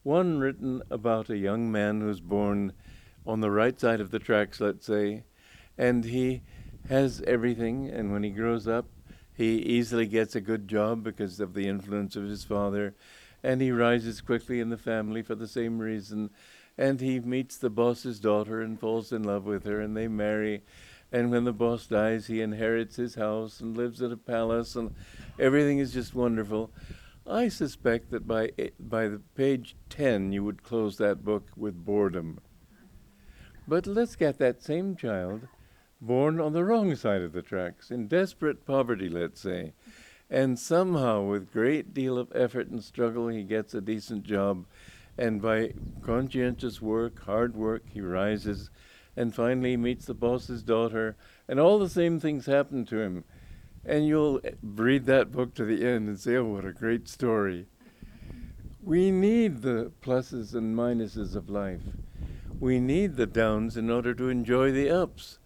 One 0.08 0.38
written 0.38 0.82
about 0.90 1.28
a 1.28 1.36
young 1.36 1.70
man 1.70 2.00
who's 2.00 2.20
born 2.20 2.72
on 3.26 3.42
the 3.42 3.50
right 3.50 3.78
side 3.78 4.00
of 4.00 4.10
the 4.10 4.18
tracks, 4.18 4.58
let's 4.58 4.86
say, 4.86 5.24
and 5.76 6.02
he 6.02 6.40
has 6.88 7.20
everything, 7.26 7.90
and 7.90 8.10
when 8.10 8.22
he 8.22 8.30
grows 8.30 8.66
up, 8.66 8.86
he 9.34 9.56
easily 9.56 10.06
gets 10.06 10.34
a 10.34 10.40
good 10.40 10.66
job 10.66 11.04
because 11.04 11.40
of 11.40 11.52
the 11.52 11.68
influence 11.68 12.16
of 12.16 12.24
his 12.24 12.42
father, 12.42 12.94
and 13.42 13.60
he 13.60 13.70
rises 13.70 14.22
quickly 14.22 14.60
in 14.60 14.70
the 14.70 14.78
family 14.78 15.20
for 15.20 15.34
the 15.34 15.46
same 15.46 15.78
reason. 15.78 16.30
And 16.78 17.02
he 17.02 17.20
meets 17.20 17.58
the 17.58 17.68
boss's 17.68 18.18
daughter 18.18 18.62
and 18.62 18.80
falls 18.80 19.12
in 19.12 19.24
love 19.24 19.44
with 19.44 19.66
her, 19.66 19.78
and 19.78 19.94
they 19.94 20.08
marry. 20.08 20.62
And 21.12 21.30
when 21.30 21.44
the 21.44 21.52
boss 21.52 21.86
dies, 21.86 22.28
he 22.28 22.40
inherits 22.40 22.96
his 22.96 23.16
house 23.16 23.60
and 23.60 23.76
lives 23.76 24.00
at 24.00 24.12
a 24.12 24.16
palace, 24.16 24.74
and 24.74 24.94
everything 25.38 25.80
is 25.80 25.92
just 25.92 26.14
wonderful. 26.14 26.70
I 27.28 27.48
suspect 27.48 28.10
that 28.10 28.26
by 28.26 28.52
eh, 28.58 28.70
by 28.80 29.08
the 29.08 29.20
page 29.34 29.76
ten, 29.90 30.32
you 30.32 30.42
would 30.44 30.62
close 30.62 30.96
that 30.96 31.24
book 31.24 31.50
with 31.56 31.84
boredom. 31.84 32.40
But 33.66 33.86
let's 33.86 34.16
get 34.16 34.38
that 34.38 34.62
same 34.62 34.96
child 34.96 35.46
born 36.00 36.40
on 36.40 36.52
the 36.52 36.64
wrong 36.64 36.94
side 36.94 37.22
of 37.22 37.32
the 37.32 37.42
tracks, 37.42 37.90
in 37.90 38.08
desperate 38.08 38.64
poverty, 38.64 39.08
let's 39.08 39.40
say. 39.40 39.74
And 40.30 40.58
somehow, 40.58 41.22
with 41.24 41.52
great 41.52 41.92
deal 41.92 42.18
of 42.18 42.32
effort 42.34 42.68
and 42.68 42.82
struggle, 42.82 43.28
he 43.28 43.42
gets 43.42 43.74
a 43.74 43.80
decent 43.80 44.24
job. 44.24 44.66
And 45.16 45.42
by 45.42 45.72
conscientious 46.02 46.80
work, 46.80 47.24
hard 47.24 47.56
work, 47.56 47.84
he 47.92 48.00
rises 48.00 48.70
and 49.16 49.34
finally 49.34 49.76
meets 49.76 50.06
the 50.06 50.14
boss's 50.14 50.62
daughter. 50.62 51.16
And 51.48 51.58
all 51.58 51.78
the 51.78 51.88
same 51.88 52.20
things 52.20 52.46
happen 52.46 52.84
to 52.86 53.00
him. 53.00 53.24
And 53.84 54.06
you'll 54.06 54.40
read 54.62 55.06
that 55.06 55.32
book 55.32 55.54
to 55.54 55.64
the 55.64 55.86
end 55.86 56.08
and 56.08 56.18
say, 56.20 56.36
oh, 56.36 56.44
what 56.44 56.64
a 56.64 56.72
great 56.72 57.08
story. 57.08 57.66
We 58.82 59.10
need 59.10 59.62
the 59.62 59.92
pluses 60.02 60.54
and 60.54 60.76
minuses 60.76 61.34
of 61.34 61.48
life. 61.48 61.82
We 62.60 62.80
need 62.80 63.16
the 63.16 63.26
downs 63.26 63.76
in 63.76 63.90
order 63.90 64.14
to 64.14 64.28
enjoy 64.28 64.72
the 64.72 64.90
ups. 64.90 65.38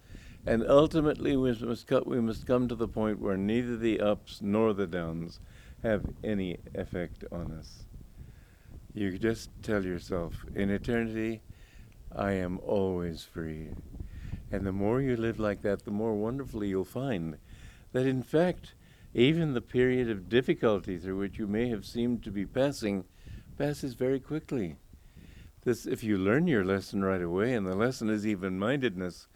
And 0.44 0.68
ultimately, 0.68 1.36
we 1.36 1.52
must, 1.52 1.86
co- 1.86 2.02
we 2.04 2.20
must 2.20 2.46
come 2.46 2.66
to 2.68 2.74
the 2.74 2.88
point 2.88 3.20
where 3.20 3.36
neither 3.36 3.76
the 3.76 4.00
ups 4.00 4.40
nor 4.42 4.72
the 4.72 4.86
downs 4.86 5.38
have 5.82 6.04
any 6.24 6.58
effect 6.74 7.24
on 7.30 7.52
us. 7.52 7.84
You 8.94 9.18
just 9.18 9.50
tell 9.62 9.84
yourself, 9.84 10.44
in 10.54 10.70
eternity, 10.70 11.42
I 12.14 12.32
am 12.32 12.58
always 12.60 13.24
free. 13.24 13.68
And 14.50 14.66
the 14.66 14.72
more 14.72 15.00
you 15.00 15.16
live 15.16 15.38
like 15.38 15.62
that, 15.62 15.84
the 15.84 15.90
more 15.90 16.14
wonderfully 16.14 16.68
you'll 16.68 16.84
find 16.84 17.38
that, 17.92 18.06
in 18.06 18.22
fact, 18.22 18.74
even 19.14 19.52
the 19.52 19.60
period 19.60 20.10
of 20.10 20.28
difficulty 20.28 20.98
through 20.98 21.18
which 21.18 21.38
you 21.38 21.46
may 21.46 21.68
have 21.68 21.84
seemed 21.84 22.22
to 22.24 22.30
be 22.30 22.46
passing 22.46 23.04
passes 23.58 23.94
very 23.94 24.18
quickly. 24.18 24.76
This, 25.64 25.86
if 25.86 26.02
you 26.02 26.18
learn 26.18 26.46
your 26.46 26.64
lesson 26.64 27.04
right 27.04 27.22
away, 27.22 27.54
and 27.54 27.66
the 27.66 27.76
lesson 27.76 28.08
is 28.08 28.26
even 28.26 28.58
mindedness, 28.58 29.28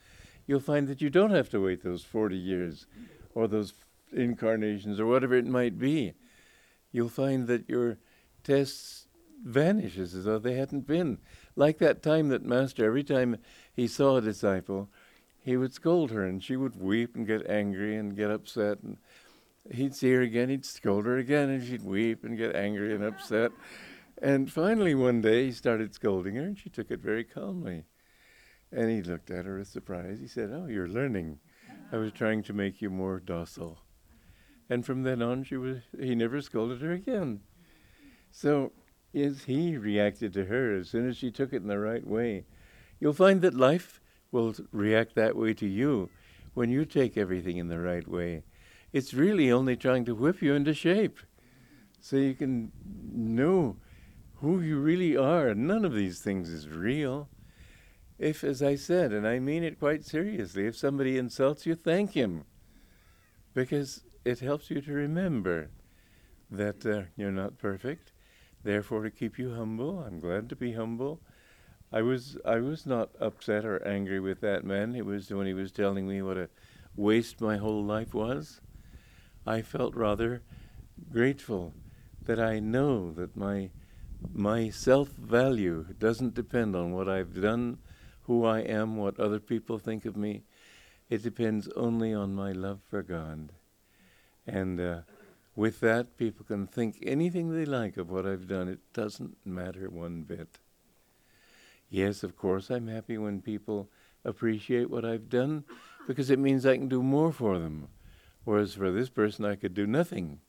you'll 0.47 0.61
find 0.61 0.89
that 0.89 1.01
you 1.01 1.11
don't 1.11 1.31
have 1.31 1.51
to 1.51 1.61
wait 1.61 1.83
those 1.83 2.03
40 2.03 2.37
years 2.37 2.87
or 3.35 3.47
those 3.47 3.75
incarnations 4.13 4.99
or 4.99 5.07
whatever 5.07 5.35
it 5.35 5.47
might 5.47 5.79
be. 5.79 6.15
You'll 6.91 7.09
find 7.09 7.47
that 7.47 7.69
your 7.69 7.99
tests 8.43 9.07
vanishes 9.45 10.15
as 10.15 10.25
though 10.25 10.39
they 10.39 10.55
hadn't 10.55 10.87
been. 10.87 11.19
Like 11.55 11.79
that 11.79 12.03
time 12.03 12.29
that 12.31 12.45
Master, 12.45 12.85
every 12.85 13.05
time 13.05 13.37
he 13.73 13.87
saw 13.87 14.17
a 14.17 14.23
disciple, 14.23 14.89
he 15.47 15.57
would 15.57 15.73
scold 15.73 16.11
her 16.11 16.25
and 16.25 16.43
she 16.43 16.57
would 16.57 16.75
weep 16.75 17.15
and 17.15 17.25
get 17.25 17.49
angry 17.49 17.97
and 17.97 18.17
get 18.17 18.33
upset. 18.33 18.81
And 18.83 18.97
he'd 19.71 19.95
see 19.95 20.13
her 20.13 20.21
again, 20.21 20.49
he'd 20.49 20.67
scold 20.67 21.07
her 21.07 21.19
again, 21.19 21.51
and 21.51 21.65
she'd 21.65 21.85
weep 21.85 22.25
and 22.25 22.37
get 22.37 22.57
angry 22.57 22.93
and 22.93 23.05
upset. 23.05 23.53
And 24.21 24.53
finally, 24.53 24.97
one 24.97 25.21
day, 25.21 25.45
he 25.45 25.53
started 25.53 25.95
scolding 25.95 26.35
her, 26.35 26.43
and 26.43 26.59
she 26.59 26.69
took 26.69 26.91
it 26.91 26.99
very 26.99 27.23
calmly. 27.23 27.85
And 28.73 28.91
he 28.91 29.03
looked 29.03 29.31
at 29.31 29.45
her 29.45 29.59
with 29.59 29.69
surprise. 29.69 30.19
He 30.19 30.27
said, 30.27 30.51
Oh, 30.53 30.67
you're 30.67 30.89
learning. 30.89 31.39
I 31.93 31.99
was 31.99 32.11
trying 32.11 32.43
to 32.43 32.53
make 32.53 32.83
you 32.83 32.91
more 32.91 33.21
docile. 33.21 33.79
And 34.69 34.85
from 34.85 35.05
then 35.05 35.23
on, 35.23 35.45
she 35.45 35.57
was, 35.57 35.79
he 35.97 36.17
never 36.17 36.41
scolded 36.41 36.83
her 36.83 36.91
again. 36.91 37.43
So, 38.33 38.73
as 39.15 39.45
he 39.45 39.77
reacted 39.77 40.33
to 40.33 40.47
her, 40.47 40.75
as 40.75 40.89
soon 40.89 41.09
as 41.09 41.17
she 41.17 41.31
took 41.31 41.53
it 41.53 41.63
in 41.63 41.69
the 41.69 41.79
right 41.79 42.05
way, 42.05 42.47
you'll 42.99 43.13
find 43.13 43.43
that 43.43 43.55
life 43.55 44.01
will 44.37 44.55
react 44.71 45.15
that 45.15 45.35
way 45.35 45.55
to 45.55 45.67
you 45.67 46.11
when 46.53 46.71
you 46.71 46.85
take 46.85 47.17
everything 47.17 47.57
in 47.57 47.69
the 47.69 47.81
right 47.81 48.07
way. 48.07 48.43
It's 48.93 49.15
really 49.15 49.51
only 49.51 49.77
trying 49.77 50.05
to 50.05 50.15
whip 50.15 50.43
you 50.43 50.55
into 50.55 50.75
shape 50.75 51.19
so 52.01 52.17
you 52.17 52.35
can 52.35 52.71
know 52.85 53.77
who 54.37 54.61
you 54.61 54.79
really 54.79 55.17
are. 55.17 55.55
None 55.55 55.85
of 55.85 55.95
these 55.95 56.21
things 56.21 56.51
is 56.51 56.69
real. 56.69 57.29
If, 58.19 58.45
as 58.45 58.63
I 58.63 58.77
said, 58.77 59.13
and 59.13 59.27
I 59.27 59.39
mean 59.39 59.65
it 59.65 59.79
quite 59.79 60.05
seriously, 60.05 60.67
if 60.67 60.77
somebody 60.77 61.19
insults 61.19 61.67
you, 61.67 61.75
thank 61.75 62.13
him. 62.13 62.45
Because 63.55 64.03
it 64.25 64.41
helps 64.41 64.71
you 64.71 64.81
to 64.83 64.93
remember 64.93 65.71
that 66.51 66.85
uh, 66.85 67.03
you're 67.17 67.33
not 67.33 67.59
perfect. 67.59 68.13
Therefore, 68.63 69.03
to 69.03 69.11
keep 69.11 69.39
you 69.39 69.55
humble, 69.55 70.01
I'm 70.01 70.21
glad 70.21 70.49
to 70.51 70.57
be 70.57 70.73
humble. 70.73 71.21
I 71.93 72.03
was 72.03 72.37
I 72.45 72.59
was 72.59 72.87
not 72.87 73.11
upset 73.21 73.65
or 73.65 73.87
angry 73.87 74.21
with 74.21 74.41
that 74.41 74.65
man. 74.65 74.95
It 74.95 75.07
was 75.07 75.31
when 75.31 75.47
he 75.47 75.55
was 75.55 75.73
telling 75.73 76.09
me 76.09 76.23
what 76.23 76.37
a 76.37 76.49
waste 76.97 77.41
my 77.41 77.57
whole 77.57 77.85
life 77.85 78.13
was. 78.15 78.61
I 79.47 79.63
felt 79.63 79.95
rather 79.95 80.43
grateful 81.13 81.73
that 82.25 82.41
I 82.41 82.59
know 82.59 83.13
that 83.13 83.37
my 83.37 83.71
my 84.33 84.71
self 84.71 85.09
value 85.09 85.87
doesn't 85.99 86.35
depend 86.35 86.75
on 86.75 86.93
what 86.93 87.09
I've 87.09 87.41
done 87.41 87.79
who 88.23 88.45
I 88.45 88.61
am, 88.61 88.97
what 88.97 89.21
other 89.21 89.39
people 89.39 89.79
think 89.79 90.05
of 90.05 90.17
me. 90.17 90.43
It 91.09 91.23
depends 91.23 91.69
only 91.77 92.13
on 92.13 92.35
my 92.35 92.51
love 92.51 92.81
for 92.91 93.03
God. 93.03 93.53
And 94.45 94.81
uh, 94.81 95.01
with 95.55 95.79
that, 95.81 96.17
people 96.17 96.45
can 96.45 96.67
think 96.67 96.99
anything 97.03 97.51
they 97.51 97.65
like 97.65 97.97
of 97.97 98.11
what 98.11 98.27
I've 98.27 98.49
done. 98.49 98.69
It 98.69 98.81
doesn't 98.93 99.37
matter 99.45 99.89
one 99.89 100.23
bit. 100.23 100.59
Yes, 101.89 102.23
of 102.23 102.37
course, 102.37 102.71
I'm 102.71 102.89
happy 102.89 103.17
when 103.19 103.41
people 103.41 103.89
appreciate 104.25 104.91
what 104.91 105.05
I've 105.05 105.29
done 105.29 105.65
because 106.07 106.31
it 106.31 106.39
means 106.39 106.67
I 106.67 106.77
can 106.77 106.89
do 106.89 107.03
more 107.03 107.33
for 107.33 107.59
them. 107.59 107.89
Whereas 108.45 108.75
for 108.75 108.91
this 108.91 109.09
person, 109.09 109.45
I 109.45 109.57
could 109.57 109.75
do 109.75 109.87
nothing. 109.87 110.41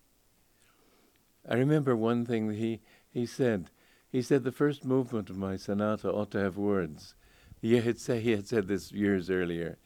I 1.48 1.56
remember 1.56 1.96
one 1.96 2.26
thing 2.26 2.52
he, 2.52 2.82
he 3.10 3.26
said. 3.26 3.70
He 4.12 4.22
said 4.22 4.44
the 4.44 4.52
first 4.52 4.86
movement 4.86 5.30
of 5.30 5.38
my 5.38 5.56
sonata 5.56 6.12
ought 6.12 6.32
to 6.32 6.40
have 6.40 6.58
words. 6.58 7.16
He 7.62 7.76
had, 7.78 8.00
say, 8.00 8.20
he 8.20 8.32
had 8.32 8.48
said 8.48 8.68
this 8.68 8.92
years 8.92 9.30
earlier. 9.30 9.78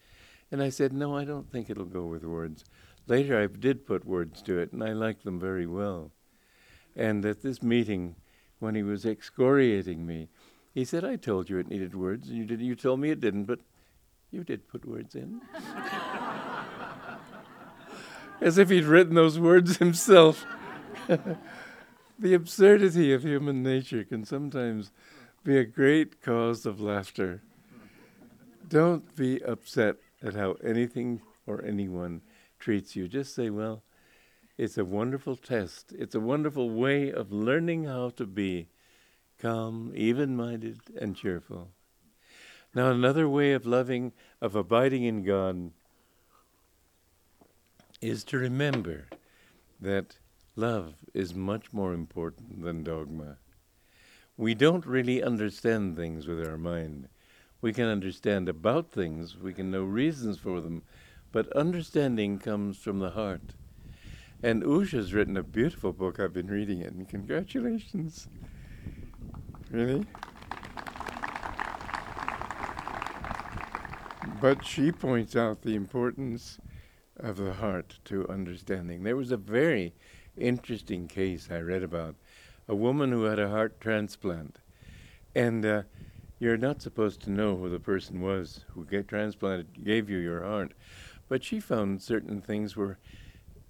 And 0.52 0.62
I 0.62 0.70
said, 0.70 0.92
No, 0.92 1.16
I 1.16 1.24
don't 1.24 1.50
think 1.50 1.70
it'll 1.70 1.86
go 1.86 2.06
with 2.06 2.24
words. 2.24 2.66
Later, 3.08 3.42
I 3.42 3.48
did 3.48 3.86
put 3.86 4.06
words 4.06 4.42
to 4.44 4.60
it, 4.60 4.72
and 4.74 4.84
I 4.84 4.92
liked 4.94 5.24
them 5.24 5.40
very 5.40 5.66
well. 5.66 6.12
And 6.96 7.26
at 7.26 7.42
this 7.42 7.64
meeting, 7.64 8.16
when 8.60 8.76
he 8.76 8.84
was 8.84 9.06
excoriating 9.06 10.06
me, 10.06 10.28
he 10.74 10.86
said, 10.86 11.04
I 11.04 11.18
told 11.18 11.50
you 11.50 11.58
it 11.58 11.70
needed 11.70 11.96
words, 11.96 12.30
and 12.30 12.38
you, 12.38 12.46
did, 12.46 12.62
you 12.62 12.76
told 12.76 13.00
me 13.00 13.10
it 13.12 13.20
didn't, 13.20 13.46
but 13.46 13.60
you 14.32 14.44
did 14.44 14.68
put 14.68 14.86
words 14.86 15.16
in. 15.16 15.42
As 18.42 18.58
if 18.58 18.70
he'd 18.70 18.86
written 18.86 19.16
those 19.16 19.38
words 19.38 19.78
himself. 19.78 20.46
the 22.20 22.34
absurdity 22.34 23.14
of 23.14 23.24
human 23.24 23.62
nature 23.62 24.04
can 24.04 24.24
sometimes 24.24 24.92
be 25.44 25.58
a 25.58 25.66
great 25.66 26.22
cause 26.22 26.66
of 26.66 26.80
laughter. 26.80 27.42
Don't 28.68 29.16
be 29.16 29.44
upset 29.44 29.98
at 30.24 30.34
how 30.34 30.54
anything 30.64 31.22
or 31.46 31.64
anyone 31.66 32.22
treats 32.60 32.96
you. 32.96 33.08
Just 33.08 33.36
say, 33.36 33.50
well, 33.50 33.84
it's 34.58 34.78
a 34.78 34.86
wonderful 34.86 35.36
test. 35.36 35.94
It's 35.98 36.16
a 36.16 36.20
wonderful 36.20 36.70
way 36.70 37.12
of 37.12 37.32
learning 37.32 37.86
how 37.86 38.10
to 38.12 38.26
be 38.26 38.68
calm, 39.42 39.92
even 39.96 40.36
minded, 40.36 40.80
and 41.00 41.16
cheerful. 41.16 41.70
Now, 42.74 42.92
another 42.92 43.28
way 43.28 43.54
of 43.54 43.66
loving, 43.66 44.14
of 44.40 44.56
abiding 44.56 45.04
in 45.04 45.24
God, 45.24 45.72
is 48.00 48.24
to 48.26 48.38
remember 48.38 49.08
that 49.80 50.18
love 50.56 50.94
is 51.14 51.34
much 51.34 51.74
more 51.74 51.94
important 51.94 52.64
than 52.64 52.84
dogma. 52.84 53.38
We 54.38 54.54
don't 54.54 54.86
really 54.86 55.22
understand 55.22 55.98
things 55.98 56.28
with 56.28 56.46
our 56.48 56.58
mind. 56.58 57.10
We 57.62 57.74
can 57.74 57.86
understand 57.86 58.48
about 58.48 58.92
things, 58.92 59.38
we 59.38 59.54
can 59.54 59.70
know 59.70 59.84
reasons 59.84 60.40
for 60.40 60.62
them, 60.62 60.84
but 61.32 61.52
understanding 61.54 62.40
comes 62.40 62.78
from 62.78 63.00
the 63.00 63.12
heart. 63.12 63.54
And 64.42 64.64
Usha's 64.64 65.14
written 65.14 65.38
a 65.38 65.44
beautiful 65.44 65.94
book. 65.94 66.20
I've 66.20 66.34
been 66.34 66.48
reading 66.48 66.82
it, 66.82 66.94
and 66.94 67.08
congratulations. 67.08 68.28
Really? 69.72 70.06
But 74.42 74.66
she 74.66 74.92
points 74.92 75.36
out 75.36 75.62
the 75.62 75.76
importance 75.76 76.60
of 77.16 77.38
the 77.38 77.54
heart 77.54 78.00
to 78.06 78.28
understanding. 78.28 79.04
There 79.04 79.16
was 79.16 79.32
a 79.32 79.38
very 79.38 79.94
interesting 80.36 81.08
case 81.08 81.48
I 81.50 81.60
read 81.60 81.84
about 81.84 82.16
a 82.68 82.76
woman 82.76 83.12
who 83.12 83.24
had 83.24 83.40
a 83.40 83.50
heart 83.50 83.80
transplant. 83.80 84.58
And 85.36 85.66
uh, 85.66 85.84
you're 86.40 86.58
not 86.58 86.82
supposed 86.82 87.22
to 87.22 87.32
know 87.32 87.56
who 87.56 87.70
the 87.70 87.80
person 87.80 88.20
was 88.20 88.66
who 88.74 88.84
get 88.86 89.08
transplanted, 89.08 89.86
gave 89.86 90.10
you 90.10 90.18
your 90.18 90.44
heart. 90.44 90.74
But 91.30 91.46
she 91.46 91.62
found 91.62 92.02
certain 92.02 92.42
things 92.42 92.76
were 92.76 92.98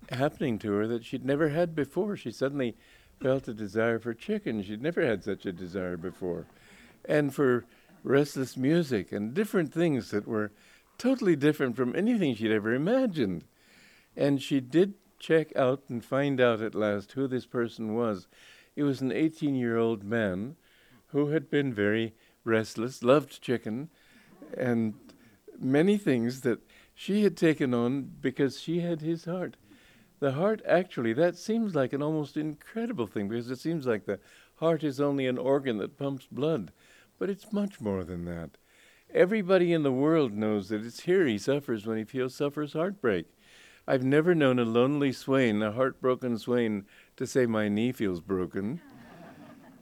happening 0.09 0.57
to 0.59 0.71
her 0.71 0.87
that 0.87 1.05
she'd 1.05 1.25
never 1.25 1.49
had 1.49 1.75
before. 1.75 2.17
She 2.17 2.31
suddenly 2.31 2.75
felt 3.21 3.47
a 3.47 3.53
desire 3.53 3.99
for 3.99 4.13
chicken. 4.13 4.63
She'd 4.63 4.81
never 4.81 5.05
had 5.05 5.23
such 5.23 5.45
a 5.45 5.53
desire 5.53 5.95
before. 5.95 6.47
And 7.05 7.33
for 7.33 7.65
restless 8.03 8.57
music 8.57 9.11
and 9.11 9.33
different 9.33 9.71
things 9.71 10.09
that 10.11 10.27
were 10.27 10.51
totally 10.97 11.35
different 11.35 11.75
from 11.75 11.95
anything 11.95 12.35
she'd 12.35 12.51
ever 12.51 12.73
imagined. 12.73 13.43
And 14.17 14.41
she 14.41 14.59
did 14.59 14.95
check 15.19 15.55
out 15.55 15.83
and 15.87 16.03
find 16.03 16.41
out 16.41 16.61
at 16.61 16.75
last 16.75 17.11
who 17.13 17.27
this 17.27 17.45
person 17.45 17.93
was. 17.95 18.27
It 18.75 18.83
was 18.83 19.01
an 19.01 19.11
18 19.11 19.55
year 19.55 19.77
old 19.77 20.03
man 20.03 20.55
who 21.07 21.29
had 21.29 21.49
been 21.49 21.73
very 21.73 22.13
restless, 22.43 23.03
loved 23.03 23.41
chicken, 23.41 23.89
and 24.57 24.95
many 25.59 25.97
things 25.97 26.41
that 26.41 26.59
she 26.95 27.23
had 27.23 27.37
taken 27.37 27.73
on 27.73 28.11
because 28.21 28.59
she 28.59 28.79
had 28.79 29.01
his 29.01 29.25
heart. 29.25 29.57
The 30.21 30.33
heart, 30.33 30.61
actually, 30.67 31.13
that 31.13 31.35
seems 31.35 31.73
like 31.73 31.93
an 31.93 32.03
almost 32.03 32.37
incredible 32.37 33.07
thing 33.07 33.27
because 33.27 33.49
it 33.49 33.57
seems 33.57 33.87
like 33.87 34.05
the 34.05 34.19
heart 34.57 34.83
is 34.83 35.01
only 35.01 35.25
an 35.25 35.39
organ 35.39 35.79
that 35.79 35.97
pumps 35.97 36.27
blood, 36.31 36.71
but 37.17 37.27
it's 37.27 37.51
much 37.51 37.81
more 37.81 38.03
than 38.03 38.25
that. 38.25 38.51
Everybody 39.11 39.73
in 39.73 39.81
the 39.81 39.91
world 39.91 40.31
knows 40.31 40.69
that 40.69 40.85
it's 40.85 41.01
here 41.01 41.25
he 41.25 41.39
suffers 41.39 41.87
when 41.87 41.97
he 41.97 42.03
feels 42.03 42.35
suffers 42.35 42.73
heartbreak. 42.73 43.33
I've 43.87 44.03
never 44.03 44.35
known 44.35 44.59
a 44.59 44.63
lonely 44.63 45.11
swain, 45.11 45.63
a 45.63 45.71
heartbroken 45.71 46.37
swain, 46.37 46.85
to 47.17 47.25
say 47.25 47.47
my 47.47 47.67
knee 47.67 47.91
feels 47.91 48.21
broken. 48.21 48.79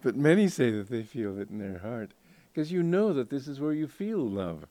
but 0.01 0.15
many 0.15 0.47
say 0.47 0.71
that 0.71 0.89
they 0.89 1.03
feel 1.03 1.37
it 1.37 1.49
in 1.49 1.57
their 1.57 1.79
heart 1.79 2.13
because 2.53 2.71
you 2.71 2.81
know 2.81 3.11
that 3.11 3.29
this 3.29 3.45
is 3.45 3.59
where 3.59 3.73
you 3.73 3.89
feel 3.89 4.19
love. 4.19 4.67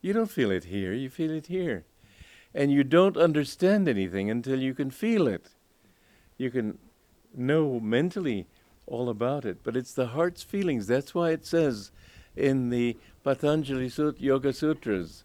You 0.00 0.14
don't 0.14 0.32
feel 0.32 0.50
it 0.50 0.64
here, 0.64 0.92
you 0.92 1.08
feel 1.08 1.30
it 1.30 1.46
here 1.46 1.84
and 2.54 2.70
you 2.70 2.84
don't 2.84 3.16
understand 3.16 3.88
anything 3.88 4.30
until 4.30 4.60
you 4.60 4.74
can 4.74 4.90
feel 4.90 5.26
it. 5.26 5.50
You 6.36 6.50
can 6.50 6.78
know 7.34 7.80
mentally 7.80 8.46
all 8.86 9.08
about 9.08 9.44
it, 9.44 9.58
but 9.62 9.76
it's 9.76 9.94
the 9.94 10.08
heart's 10.08 10.42
feelings. 10.42 10.86
That's 10.86 11.14
why 11.14 11.30
it 11.30 11.46
says 11.46 11.92
in 12.36 12.70
the 12.70 12.96
Patanjali 13.22 13.88
Sut- 13.88 14.20
Yoga 14.20 14.52
Sutras 14.52 15.24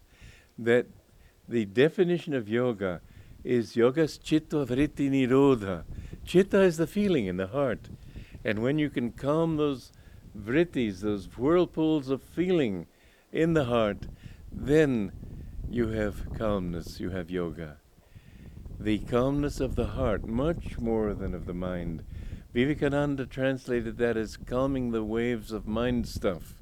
that 0.58 0.86
the 1.48 1.64
definition 1.64 2.34
of 2.34 2.48
yoga 2.48 3.00
is 3.42 3.74
yogas 3.74 4.22
chitta 4.22 4.66
vritti 4.66 5.10
nirodha. 5.10 5.84
Chitta 6.24 6.60
is 6.60 6.76
the 6.76 6.86
feeling 6.86 7.26
in 7.26 7.36
the 7.36 7.46
heart. 7.48 7.88
And 8.44 8.62
when 8.62 8.78
you 8.78 8.90
can 8.90 9.12
calm 9.12 9.56
those 9.56 9.92
vrittis, 10.36 11.00
those 11.00 11.26
whirlpools 11.26 12.10
of 12.10 12.22
feeling 12.22 12.86
in 13.32 13.54
the 13.54 13.64
heart, 13.64 14.06
then 14.52 15.12
you 15.70 15.88
have 15.88 16.32
calmness, 16.36 16.98
you 16.98 17.10
have 17.10 17.30
yoga. 17.30 17.76
The 18.80 19.00
calmness 19.00 19.60
of 19.60 19.74
the 19.74 19.88
heart, 19.88 20.26
much 20.26 20.78
more 20.78 21.12
than 21.14 21.34
of 21.34 21.46
the 21.46 21.54
mind. 21.54 22.04
Vivekananda 22.54 23.26
translated 23.26 23.98
that 23.98 24.16
as 24.16 24.36
calming 24.36 24.92
the 24.92 25.04
waves 25.04 25.52
of 25.52 25.66
mind 25.66 26.08
stuff. 26.08 26.54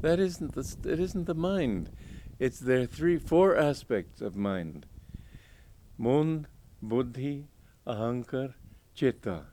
That 0.00 0.20
isn't 0.20 0.54
the, 0.54 0.90
it 0.90 1.00
isn't 1.00 1.26
the 1.26 1.34
mind. 1.34 1.90
It's 2.38 2.60
there 2.60 2.86
three, 2.86 3.18
four 3.18 3.56
aspects 3.56 4.20
of 4.20 4.36
mind. 4.36 4.86
Mon, 5.96 6.46
buddhi, 6.80 7.48
ahankar, 7.86 8.54
chitta. 8.94 9.46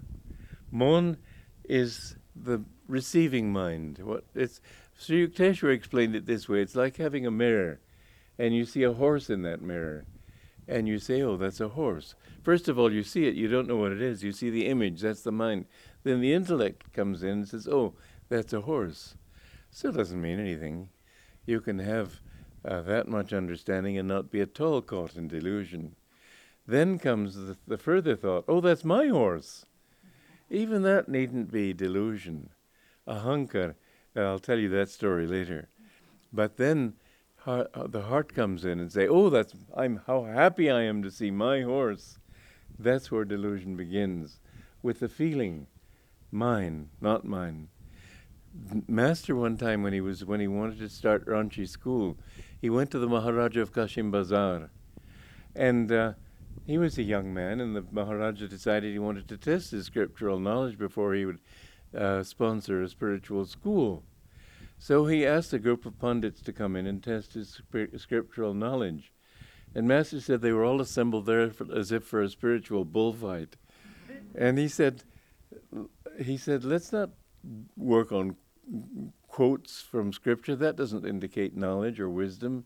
Mon 0.69 1.17
is 1.63 2.15
the 2.35 2.63
receiving 2.87 3.51
mind. 3.51 3.97
What 3.99 4.25
it's 4.35 4.61
Sri 4.97 5.27
Yukteswar 5.27 5.73
explained 5.73 6.15
it 6.15 6.27
this 6.27 6.47
way: 6.47 6.61
it's 6.61 6.75
like 6.75 6.97
having 6.97 7.25
a 7.25 7.31
mirror 7.31 7.79
and 8.37 8.55
you 8.55 8.65
see 8.65 8.83
a 8.83 8.93
horse 8.93 9.29
in 9.29 9.41
that 9.43 9.61
mirror, 9.61 10.05
and 10.67 10.87
you 10.87 10.99
say, 10.99 11.21
Oh, 11.21 11.37
that's 11.37 11.61
a 11.61 11.69
horse. 11.69 12.15
First 12.43 12.67
of 12.67 12.77
all, 12.77 12.91
you 12.91 13.03
see 13.03 13.27
it, 13.27 13.35
you 13.35 13.47
don't 13.47 13.67
know 13.67 13.77
what 13.77 13.91
it 13.91 14.01
is. 14.01 14.23
You 14.23 14.31
see 14.31 14.49
the 14.49 14.67
image, 14.67 15.01
that's 15.01 15.21
the 15.21 15.31
mind. 15.31 15.65
Then 16.03 16.21
the 16.21 16.33
intellect 16.33 16.93
comes 16.93 17.23
in 17.23 17.29
and 17.29 17.47
says, 17.47 17.67
Oh, 17.67 17.93
that's 18.29 18.53
a 18.53 18.61
horse. 18.61 19.15
Still 19.69 19.91
doesn't 19.91 20.21
mean 20.21 20.39
anything. 20.39 20.89
You 21.45 21.61
can 21.61 21.79
have 21.79 22.21
uh, 22.63 22.81
that 22.81 23.07
much 23.07 23.33
understanding 23.33 23.97
and 23.97 24.07
not 24.07 24.31
be 24.31 24.41
at 24.41 24.59
all 24.59 24.81
caught 24.81 25.15
in 25.15 25.27
delusion. 25.27 25.95
Then 26.67 26.97
comes 26.97 27.35
the, 27.35 27.57
the 27.67 27.77
further 27.77 28.15
thought, 28.15 28.45
Oh, 28.47 28.61
that's 28.61 28.83
my 28.83 29.07
horse. 29.07 29.65
Even 30.49 30.83
that 30.83 31.09
needn't 31.09 31.51
be 31.51 31.73
delusion. 31.73 32.49
A 33.07 33.15
Ahankar, 33.15 33.75
I'll 34.15 34.39
tell 34.39 34.57
you 34.57 34.69
that 34.69 34.89
story 34.89 35.27
later. 35.27 35.69
But 36.31 36.57
then 36.57 36.93
heart, 37.45 37.69
uh, 37.73 37.87
the 37.87 38.03
heart 38.03 38.33
comes 38.33 38.65
in 38.65 38.79
and 38.79 38.91
say, 38.91 39.07
"Oh, 39.07 39.29
that's 39.29 39.55
I'm 39.75 40.01
how 40.07 40.25
happy 40.25 40.69
I 40.69 40.81
am 40.81 41.01
to 41.03 41.11
see 41.11 41.31
my 41.31 41.61
horse." 41.61 42.19
That's 42.77 43.11
where 43.11 43.23
delusion 43.23 43.77
begins, 43.77 44.39
with 44.81 44.99
the 44.99 45.07
feeling, 45.07 45.67
mine, 46.31 46.89
not 46.99 47.23
mine. 47.23 47.69
Master 48.87 49.35
one 49.35 49.57
time 49.57 49.83
when 49.83 49.93
he 49.93 50.01
was 50.01 50.25
when 50.25 50.39
he 50.39 50.47
wanted 50.47 50.79
to 50.79 50.89
start 50.89 51.25
Ranchi 51.25 51.67
school, 51.67 52.17
he 52.59 52.69
went 52.69 52.91
to 52.91 52.99
the 52.99 53.07
Maharaja 53.07 53.61
of 53.61 53.71
Kashim 53.71 54.11
Bazar, 54.11 54.69
and 55.55 55.91
uh, 55.91 56.13
he 56.65 56.77
was 56.77 56.97
a 56.97 57.03
young 57.03 57.33
man, 57.33 57.61
and 57.61 57.75
the 57.75 57.85
Maharaja 57.91 58.47
decided 58.47 58.91
he 58.91 58.99
wanted 58.99 59.27
to 59.27 59.37
test 59.37 59.71
his 59.71 59.85
scriptural 59.85 60.39
knowledge 60.39 60.77
before 60.77 61.13
he 61.13 61.25
would 61.25 61.39
uh, 61.95 62.23
sponsor 62.23 62.81
a 62.81 62.89
spiritual 62.89 63.45
school. 63.45 64.03
So 64.77 65.05
he 65.05 65.25
asked 65.25 65.53
a 65.53 65.59
group 65.59 65.85
of 65.85 65.99
pundits 65.99 66.41
to 66.41 66.53
come 66.53 66.75
in 66.75 66.85
and 66.85 67.01
test 67.01 67.33
his 67.33 67.61
scriptural 67.97 68.53
knowledge. 68.53 69.11
And 69.73 69.87
Master 69.87 70.21
said 70.21 70.41
they 70.41 70.51
were 70.51 70.63
all 70.63 70.79
assembled 70.79 71.25
there 71.25 71.49
for, 71.49 71.67
as 71.75 71.91
if 71.91 72.03
for 72.03 72.21
a 72.21 72.29
spiritual 72.29 72.85
bullfight. 72.85 73.57
And 74.33 74.57
he 74.57 74.67
said, 74.67 75.03
he 76.21 76.37
said, 76.37 76.63
let's 76.63 76.91
not 76.93 77.09
work 77.75 78.11
on 78.11 78.35
quotes 79.27 79.81
from 79.81 80.13
scripture. 80.13 80.55
That 80.55 80.75
doesn't 80.75 81.05
indicate 81.05 81.57
knowledge 81.57 81.99
or 81.99 82.09
wisdom. 82.09 82.65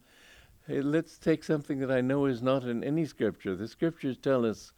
Hey, 0.67 0.82
let's 0.82 1.17
take 1.17 1.43
something 1.43 1.80
that 1.80 1.91
I 1.91 2.02
know 2.02 2.26
is 2.26 2.43
not 2.43 2.63
in 2.63 2.84
any 2.84 3.06
scripture. 3.06 3.56
The 3.56 3.67
scriptures 3.67 4.17
tell 4.17 4.45
us 4.45 4.72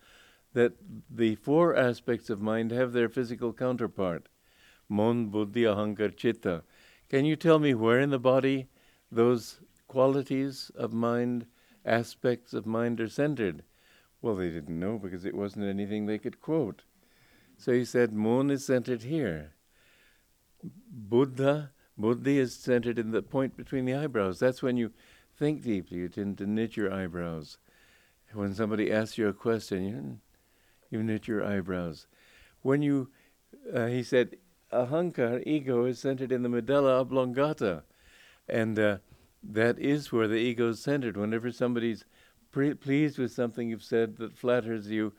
that 0.53 0.73
the 1.09 1.35
four 1.35 1.75
aspects 1.75 2.29
of 2.29 2.41
mind 2.41 2.71
have 2.71 2.93
their 2.93 3.09
physical 3.09 3.51
counterpart. 3.51 4.29
Mon, 4.87 5.27
buddhi, 5.27 5.63
ahankar, 5.63 6.15
chitta. 6.15 6.63
Can 7.11 7.25
you 7.25 7.35
tell 7.35 7.59
me 7.59 7.73
where 7.73 7.99
in 7.99 8.09
the 8.09 8.17
body 8.17 8.69
those 9.11 9.59
qualities 9.89 10.71
of 10.75 10.93
mind, 10.93 11.45
aspects 11.83 12.53
of 12.53 12.65
mind 12.65 13.01
are 13.01 13.09
centered? 13.09 13.63
Well, 14.21 14.37
they 14.37 14.49
didn't 14.49 14.79
know 14.79 14.97
because 14.97 15.25
it 15.25 15.35
wasn't 15.35 15.65
anything 15.65 16.05
they 16.05 16.17
could 16.17 16.39
quote. 16.39 16.83
So 17.57 17.73
he 17.73 17.83
said, 17.83 18.13
Mon 18.13 18.49
is 18.49 18.65
centered 18.65 19.03
here. 19.03 19.55
Buddha, 20.63 21.71
Buddhi 21.97 22.39
is 22.39 22.55
centered 22.55 22.97
in 22.97 23.11
the 23.11 23.21
point 23.21 23.57
between 23.57 23.83
the 23.83 23.95
eyebrows. 23.95 24.39
That's 24.39 24.63
when 24.63 24.77
you 24.77 24.93
think 25.37 25.63
deeply. 25.63 25.97
You 25.97 26.07
tend 26.07 26.37
to 26.37 26.47
knit 26.47 26.77
your 26.77 26.93
eyebrows. 26.93 27.57
When 28.31 28.55
somebody 28.55 28.89
asks 28.89 29.17
you 29.17 29.27
a 29.27 29.33
question, 29.33 29.83
you, 29.83 30.19
you 30.89 31.03
knit 31.03 31.27
your 31.27 31.43
eyebrows. 31.43 32.07
when 32.61 32.81
you, 32.81 33.09
uh, 33.75 33.87
he 33.87 34.01
said, 34.01 34.37
ahankar, 34.71 35.43
ego, 35.45 35.85
is 35.85 35.99
centered 35.99 36.31
in 36.31 36.43
the 36.43 36.49
medulla 36.49 36.99
oblongata. 36.99 37.83
And 38.47 38.77
uh, 38.77 38.97
that 39.43 39.79
is 39.79 40.11
where 40.11 40.27
the 40.27 40.35
ego 40.35 40.69
is 40.69 40.81
centered. 40.81 41.17
Whenever 41.17 41.51
somebody's 41.51 42.05
pre- 42.51 42.73
pleased 42.73 43.17
with 43.17 43.31
something 43.31 43.69
you've 43.69 43.83
said 43.83 44.17
that 44.17 44.37
flatters 44.37 44.89
you, 44.89 45.13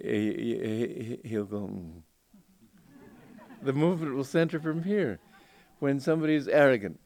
he, 0.00 1.18
will 1.30 1.44
go, 1.44 1.60
mm. 1.60 2.02
the 3.62 3.72
movement 3.72 4.14
will 4.14 4.24
center 4.24 4.60
from 4.60 4.84
here. 4.84 5.18
When 5.80 6.00
somebody 6.00 6.34
is 6.34 6.48
arrogant, 6.48 6.98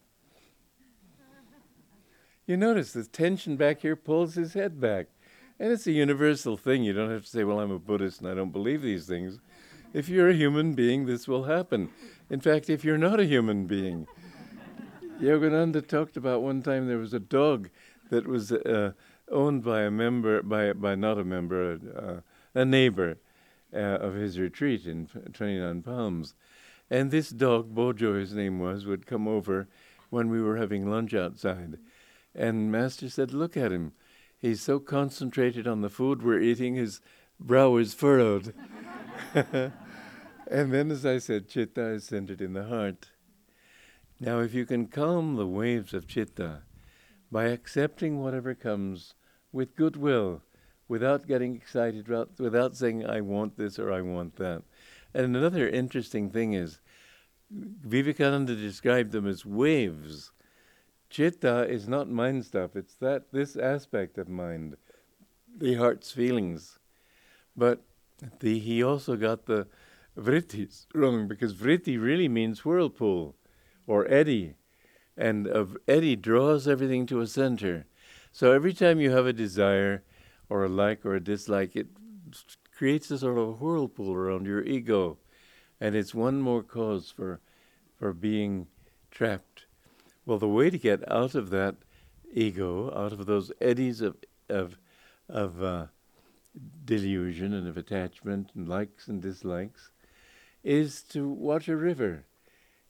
you 2.46 2.56
notice 2.56 2.92
the 2.92 3.04
tension 3.04 3.56
back 3.56 3.80
here 3.80 3.96
pulls 3.96 4.34
his 4.34 4.54
head 4.54 4.80
back. 4.80 5.06
And 5.58 5.70
it's 5.70 5.86
a 5.86 5.92
universal 5.92 6.56
thing. 6.56 6.82
You 6.82 6.92
don't 6.92 7.10
have 7.10 7.24
to 7.24 7.30
say, 7.30 7.44
well, 7.44 7.60
I'm 7.60 7.70
a 7.70 7.78
Buddhist 7.78 8.20
and 8.20 8.28
I 8.28 8.34
don't 8.34 8.50
believe 8.50 8.82
these 8.82 9.06
things. 9.06 9.40
If 9.92 10.08
you're 10.08 10.30
a 10.30 10.34
human 10.34 10.72
being, 10.72 11.04
this 11.04 11.28
will 11.28 11.44
happen. 11.44 11.90
In 12.30 12.40
fact, 12.40 12.70
if 12.70 12.82
you're 12.82 12.96
not 12.96 13.20
a 13.20 13.26
human 13.26 13.66
being, 13.66 14.06
Yogananda 15.20 15.86
talked 15.86 16.16
about 16.16 16.42
one 16.42 16.62
time 16.62 16.88
there 16.88 16.96
was 16.98 17.12
a 17.12 17.20
dog 17.20 17.68
that 18.10 18.26
was 18.26 18.52
uh, 18.52 18.92
owned 19.30 19.62
by 19.62 19.82
a 19.82 19.90
member, 19.90 20.42
by, 20.42 20.72
by 20.72 20.94
not 20.94 21.18
a 21.18 21.24
member, 21.24 21.78
uh, 21.94 22.58
a 22.58 22.64
neighbor 22.64 23.18
uh, 23.74 23.76
of 23.76 24.14
his 24.14 24.38
retreat 24.38 24.86
in 24.86 25.08
29 25.32 25.82
Palms. 25.82 26.34
And 26.90 27.10
this 27.10 27.28
dog, 27.28 27.74
Bojo, 27.74 28.18
his 28.18 28.34
name 28.34 28.60
was, 28.60 28.86
would 28.86 29.06
come 29.06 29.28
over 29.28 29.68
when 30.08 30.30
we 30.30 30.40
were 30.40 30.56
having 30.56 30.90
lunch 30.90 31.12
outside. 31.14 31.78
And 32.34 32.72
Master 32.72 33.10
said, 33.10 33.32
Look 33.32 33.56
at 33.58 33.72
him. 33.72 33.92
He's 34.38 34.62
so 34.62 34.78
concentrated 34.78 35.66
on 35.66 35.82
the 35.82 35.90
food 35.90 36.22
we're 36.22 36.40
eating, 36.40 36.76
his 36.76 37.00
brow 37.38 37.76
is 37.76 37.94
furrowed. 37.94 38.54
and 39.34 40.72
then, 40.72 40.90
as 40.90 41.06
I 41.06 41.18
said, 41.18 41.48
chitta 41.48 41.86
is 41.88 42.04
centered 42.04 42.40
in 42.40 42.52
the 42.52 42.64
heart. 42.64 43.10
Now, 44.20 44.40
if 44.40 44.54
you 44.54 44.66
can 44.66 44.86
calm 44.86 45.36
the 45.36 45.46
waves 45.46 45.94
of 45.94 46.06
chitta 46.06 46.62
by 47.30 47.44
accepting 47.44 48.20
whatever 48.20 48.54
comes 48.54 49.14
with 49.52 49.76
goodwill, 49.76 50.42
without 50.88 51.26
getting 51.26 51.54
excited, 51.54 52.08
without 52.38 52.76
saying, 52.76 53.06
I 53.06 53.20
want 53.20 53.56
this 53.56 53.78
or 53.78 53.92
I 53.92 54.02
want 54.02 54.36
that. 54.36 54.62
And 55.14 55.36
another 55.36 55.68
interesting 55.68 56.30
thing 56.30 56.52
is, 56.52 56.80
Vivekananda 57.50 58.54
described 58.54 59.12
them 59.12 59.26
as 59.26 59.44
waves 59.44 60.32
Chitta 61.12 61.68
is 61.68 61.86
not 61.86 62.08
mind 62.08 62.46
stuff, 62.46 62.74
it's 62.74 62.94
that 62.94 63.32
this 63.32 63.54
aspect 63.54 64.16
of 64.16 64.30
mind, 64.30 64.78
the 65.54 65.74
heart's 65.74 66.10
feelings. 66.10 66.78
But 67.54 67.82
the, 68.40 68.58
he 68.58 68.82
also 68.82 69.16
got 69.16 69.46
the 69.46 69.66
vrittis 70.18 70.86
wrong 70.94 71.28
because 71.28 71.54
vritti 71.54 72.00
really 72.00 72.28
means 72.28 72.64
whirlpool 72.64 73.36
or 73.86 74.10
eddy. 74.12 74.54
And 75.16 75.46
a 75.46 75.68
eddy 75.86 76.16
draws 76.16 76.66
everything 76.66 77.06
to 77.06 77.20
a 77.20 77.26
center. 77.26 77.86
So 78.32 78.52
every 78.52 78.72
time 78.72 79.00
you 79.00 79.10
have 79.10 79.26
a 79.26 79.32
desire 79.32 80.02
or 80.48 80.64
a 80.64 80.68
like 80.68 81.04
or 81.04 81.14
a 81.14 81.20
dislike, 81.20 81.76
it 81.76 81.88
creates 82.74 83.10
a 83.10 83.18
sort 83.18 83.38
of 83.38 83.60
whirlpool 83.60 84.14
around 84.14 84.46
your 84.46 84.62
ego. 84.62 85.18
And 85.80 85.94
it's 85.94 86.14
one 86.14 86.40
more 86.40 86.62
cause 86.62 87.10
for, 87.10 87.40
for 87.98 88.12
being 88.12 88.68
trapped. 89.10 89.66
Well, 90.24 90.38
the 90.38 90.48
way 90.48 90.70
to 90.70 90.78
get 90.78 91.10
out 91.10 91.34
of 91.34 91.50
that 91.50 91.76
ego, 92.32 92.92
out 92.96 93.12
of 93.12 93.26
those 93.26 93.52
eddies 93.60 94.00
of 94.00 94.16
of 94.48 94.78
of 95.28 95.62
uh, 95.62 95.86
delusion 96.84 97.52
and 97.52 97.66
of 97.66 97.76
attachment 97.76 98.50
and 98.54 98.68
likes 98.68 99.08
and 99.08 99.22
dislikes, 99.22 99.90
is 100.62 101.02
to 101.02 101.28
watch 101.28 101.68
a 101.68 101.76
river. 101.76 102.24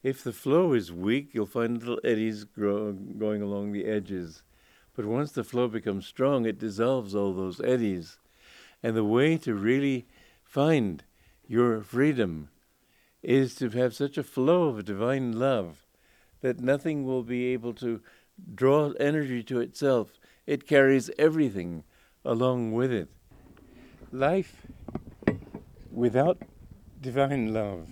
If 0.03 0.25
the 0.25 0.33
flow 0.33 0.73
is 0.73 0.93
weak, 0.93 1.31
you'll 1.33 1.47
find 1.47 1.79
little 1.79 2.01
eddies 2.03 2.45
grow, 2.45 2.93
going 2.93 3.41
along 3.41 3.73
the 3.73 3.85
edges. 3.85 4.43
But 4.95 5.07
once 5.07 5.33
the 5.33 5.45
flow 5.45 5.69
becomes 5.69 6.07
strong, 6.07 6.45
it 6.45 6.59
dissolves 6.59 7.15
all 7.15 7.33
those 7.33 7.61
eddies. 7.61 8.19
And 8.83 8.97
the 8.97 9.05
way 9.05 9.39
to 9.39 9.55
really 9.55 10.07
find 10.45 11.05
your 11.47 11.83
freedom 11.83 12.49
is 13.23 13.55
to 13.55 13.71
have 13.71 13.95
such 13.95 14.19
a 14.19 14.25
flow 14.25 14.69
of 14.69 14.85
divine 14.85 15.39
love 15.39 15.87
that 16.41 16.61
nothing 16.61 17.05
will 17.05 17.23
be 17.23 17.47
able 17.53 17.73
to 17.75 18.01
draw 18.55 18.93
energy 18.99 19.43
to 19.45 19.61
itself. 19.61 20.13
It 20.47 20.67
carries 20.67 21.11
everything 21.17 21.85
along 22.25 22.73
with 22.73 22.91
it. 22.91 23.09
Life 24.15 24.67
without 25.91 26.43
divine 27.01 27.55
love 27.55 27.89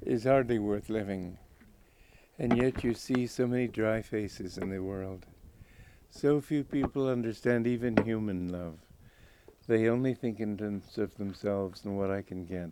is 0.00 0.22
hardly 0.22 0.60
worth 0.60 0.88
living. 0.88 1.38
And 2.38 2.56
yet 2.56 2.84
you 2.84 2.94
see 2.94 3.26
so 3.26 3.48
many 3.48 3.66
dry 3.66 4.00
faces 4.00 4.56
in 4.56 4.70
the 4.70 4.78
world. 4.78 5.26
So 6.08 6.40
few 6.40 6.62
people 6.62 7.08
understand 7.08 7.66
even 7.66 7.96
human 7.96 8.52
love. 8.52 8.78
They 9.66 9.88
only 9.88 10.14
think 10.14 10.38
in 10.38 10.56
terms 10.56 10.96
of 10.96 11.16
themselves 11.16 11.84
and 11.84 11.98
what 11.98 12.12
I 12.12 12.22
can 12.22 12.44
get. 12.44 12.70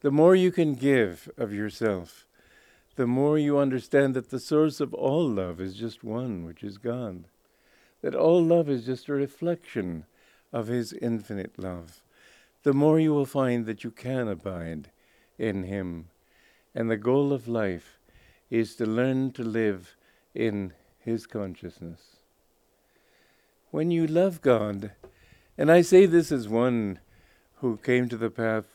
The 0.00 0.10
more 0.10 0.34
you 0.34 0.50
can 0.50 0.74
give 0.74 1.30
of 1.36 1.52
yourself, 1.52 2.26
the 2.96 3.06
more 3.06 3.38
you 3.38 3.56
understand 3.56 4.14
that 4.14 4.30
the 4.30 4.40
source 4.40 4.80
of 4.80 4.94
all 4.94 5.28
love 5.28 5.60
is 5.60 5.74
just 5.76 6.02
one, 6.02 6.44
which 6.44 6.64
is 6.64 6.76
God. 6.76 7.26
That 8.02 8.16
all 8.16 8.44
love 8.44 8.68
is 8.68 8.84
just 8.84 9.08
a 9.08 9.12
reflection 9.12 10.06
of 10.54 10.68
His 10.68 10.92
infinite 10.92 11.58
love. 11.58 12.00
The 12.62 12.72
more 12.72 13.00
you 13.00 13.12
will 13.12 13.26
find 13.26 13.66
that 13.66 13.82
you 13.82 13.90
can 13.90 14.28
abide 14.28 14.90
in 15.36 15.64
Him. 15.64 16.06
And 16.74 16.88
the 16.88 16.96
goal 16.96 17.32
of 17.32 17.48
life 17.48 17.98
is 18.50 18.76
to 18.76 18.86
learn 18.86 19.32
to 19.32 19.42
live 19.42 19.96
in 20.32 20.72
His 20.98 21.26
consciousness. 21.26 22.16
When 23.72 23.90
you 23.90 24.06
love 24.06 24.40
God, 24.42 24.92
and 25.58 25.72
I 25.72 25.82
say 25.82 26.06
this 26.06 26.30
as 26.30 26.48
one 26.48 27.00
who 27.56 27.76
came 27.76 28.08
to 28.08 28.16
the 28.16 28.30
path 28.30 28.66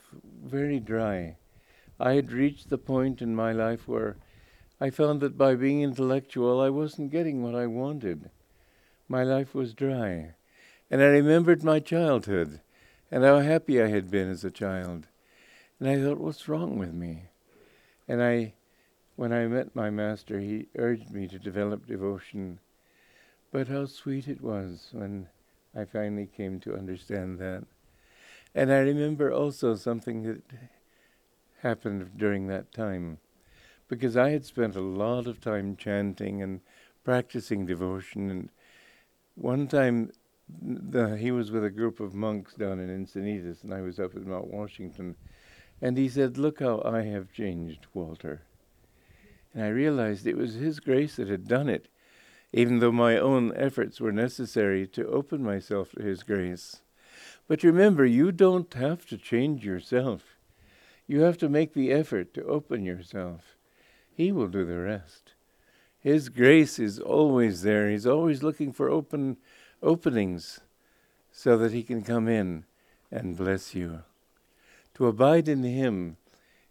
very 0.44 0.80
dry, 0.80 1.36
I 1.98 2.12
had 2.12 2.30
reached 2.30 2.68
the 2.68 2.78
point 2.78 3.22
in 3.22 3.34
my 3.34 3.52
life 3.52 3.88
where 3.88 4.18
I 4.78 4.90
found 4.90 5.22
that 5.22 5.38
by 5.38 5.54
being 5.54 5.80
intellectual, 5.80 6.60
I 6.60 6.68
wasn't 6.68 7.10
getting 7.10 7.42
what 7.42 7.54
I 7.54 7.66
wanted. 7.66 8.30
My 9.08 9.22
life 9.22 9.54
was 9.54 9.72
dry. 9.72 10.34
And 10.90 11.00
I 11.02 11.06
remembered 11.06 11.62
my 11.62 11.78
childhood 11.78 12.60
and 13.10 13.22
how 13.22 13.38
happy 13.38 13.80
I 13.80 13.88
had 13.88 14.10
been 14.10 14.28
as 14.28 14.44
a 14.44 14.50
child. 14.50 15.06
And 15.78 15.88
I 15.88 16.02
thought, 16.02 16.18
what's 16.18 16.48
wrong 16.48 16.78
with 16.78 16.92
me? 16.92 17.24
And 18.08 18.22
I, 18.22 18.54
when 19.16 19.32
I 19.32 19.46
met 19.46 19.76
my 19.76 19.90
master, 19.90 20.40
he 20.40 20.66
urged 20.76 21.10
me 21.12 21.28
to 21.28 21.38
develop 21.38 21.86
devotion. 21.86 22.58
But 23.52 23.68
how 23.68 23.86
sweet 23.86 24.26
it 24.26 24.40
was 24.40 24.88
when 24.92 25.28
I 25.76 25.84
finally 25.84 26.26
came 26.26 26.58
to 26.60 26.76
understand 26.76 27.38
that. 27.38 27.64
And 28.54 28.72
I 28.72 28.78
remember 28.78 29.32
also 29.32 29.76
something 29.76 30.24
that 30.24 30.42
happened 31.62 32.10
during 32.16 32.48
that 32.48 32.72
time. 32.72 33.18
Because 33.86 34.16
I 34.16 34.30
had 34.30 34.44
spent 34.44 34.76
a 34.76 34.80
lot 34.80 35.26
of 35.26 35.40
time 35.40 35.76
chanting 35.76 36.42
and 36.42 36.60
practicing 37.04 37.66
devotion. 37.66 38.30
And 38.30 38.48
one 39.34 39.68
time 39.68 40.10
the, 40.62 41.16
he 41.16 41.30
was 41.30 41.50
with 41.50 41.64
a 41.64 41.70
group 41.70 42.00
of 42.00 42.14
monks 42.14 42.54
down 42.54 42.80
in 42.80 42.88
Encinitas, 42.88 43.62
and 43.62 43.72
I 43.72 43.80
was 43.80 43.98
up 43.98 44.14
at 44.16 44.26
Mount 44.26 44.48
Washington. 44.48 45.16
And 45.82 45.96
he 45.96 46.08
said, 46.08 46.36
Look 46.36 46.60
how 46.60 46.82
I 46.84 47.02
have 47.02 47.32
changed, 47.32 47.86
Walter. 47.94 48.42
And 49.54 49.64
I 49.64 49.68
realized 49.68 50.26
it 50.26 50.36
was 50.36 50.54
his 50.54 50.80
grace 50.80 51.16
that 51.16 51.28
had 51.28 51.48
done 51.48 51.68
it, 51.68 51.88
even 52.52 52.78
though 52.78 52.92
my 52.92 53.16
own 53.16 53.54
efforts 53.56 54.00
were 54.00 54.12
necessary 54.12 54.86
to 54.88 55.08
open 55.08 55.42
myself 55.42 55.92
to 55.92 56.02
his 56.02 56.22
grace. 56.22 56.82
But 57.48 57.62
remember, 57.62 58.04
you 58.04 58.30
don't 58.30 58.72
have 58.74 59.06
to 59.06 59.16
change 59.16 59.64
yourself. 59.64 60.36
You 61.06 61.22
have 61.22 61.38
to 61.38 61.48
make 61.48 61.74
the 61.74 61.90
effort 61.90 62.32
to 62.34 62.44
open 62.44 62.84
yourself. 62.84 63.56
He 64.12 64.30
will 64.30 64.48
do 64.48 64.64
the 64.64 64.78
rest. 64.78 65.34
His 65.98 66.28
grace 66.28 66.78
is 66.78 66.98
always 66.98 67.62
there. 67.62 67.90
He's 67.90 68.06
always 68.06 68.42
looking 68.42 68.72
for 68.72 68.88
open 68.88 69.36
openings 69.82 70.60
so 71.32 71.56
that 71.58 71.72
he 71.72 71.82
can 71.82 72.02
come 72.02 72.28
in 72.28 72.64
and 73.10 73.36
bless 73.36 73.74
you. 73.74 74.02
To 74.94 75.06
abide 75.06 75.48
in 75.48 75.62
him 75.62 76.16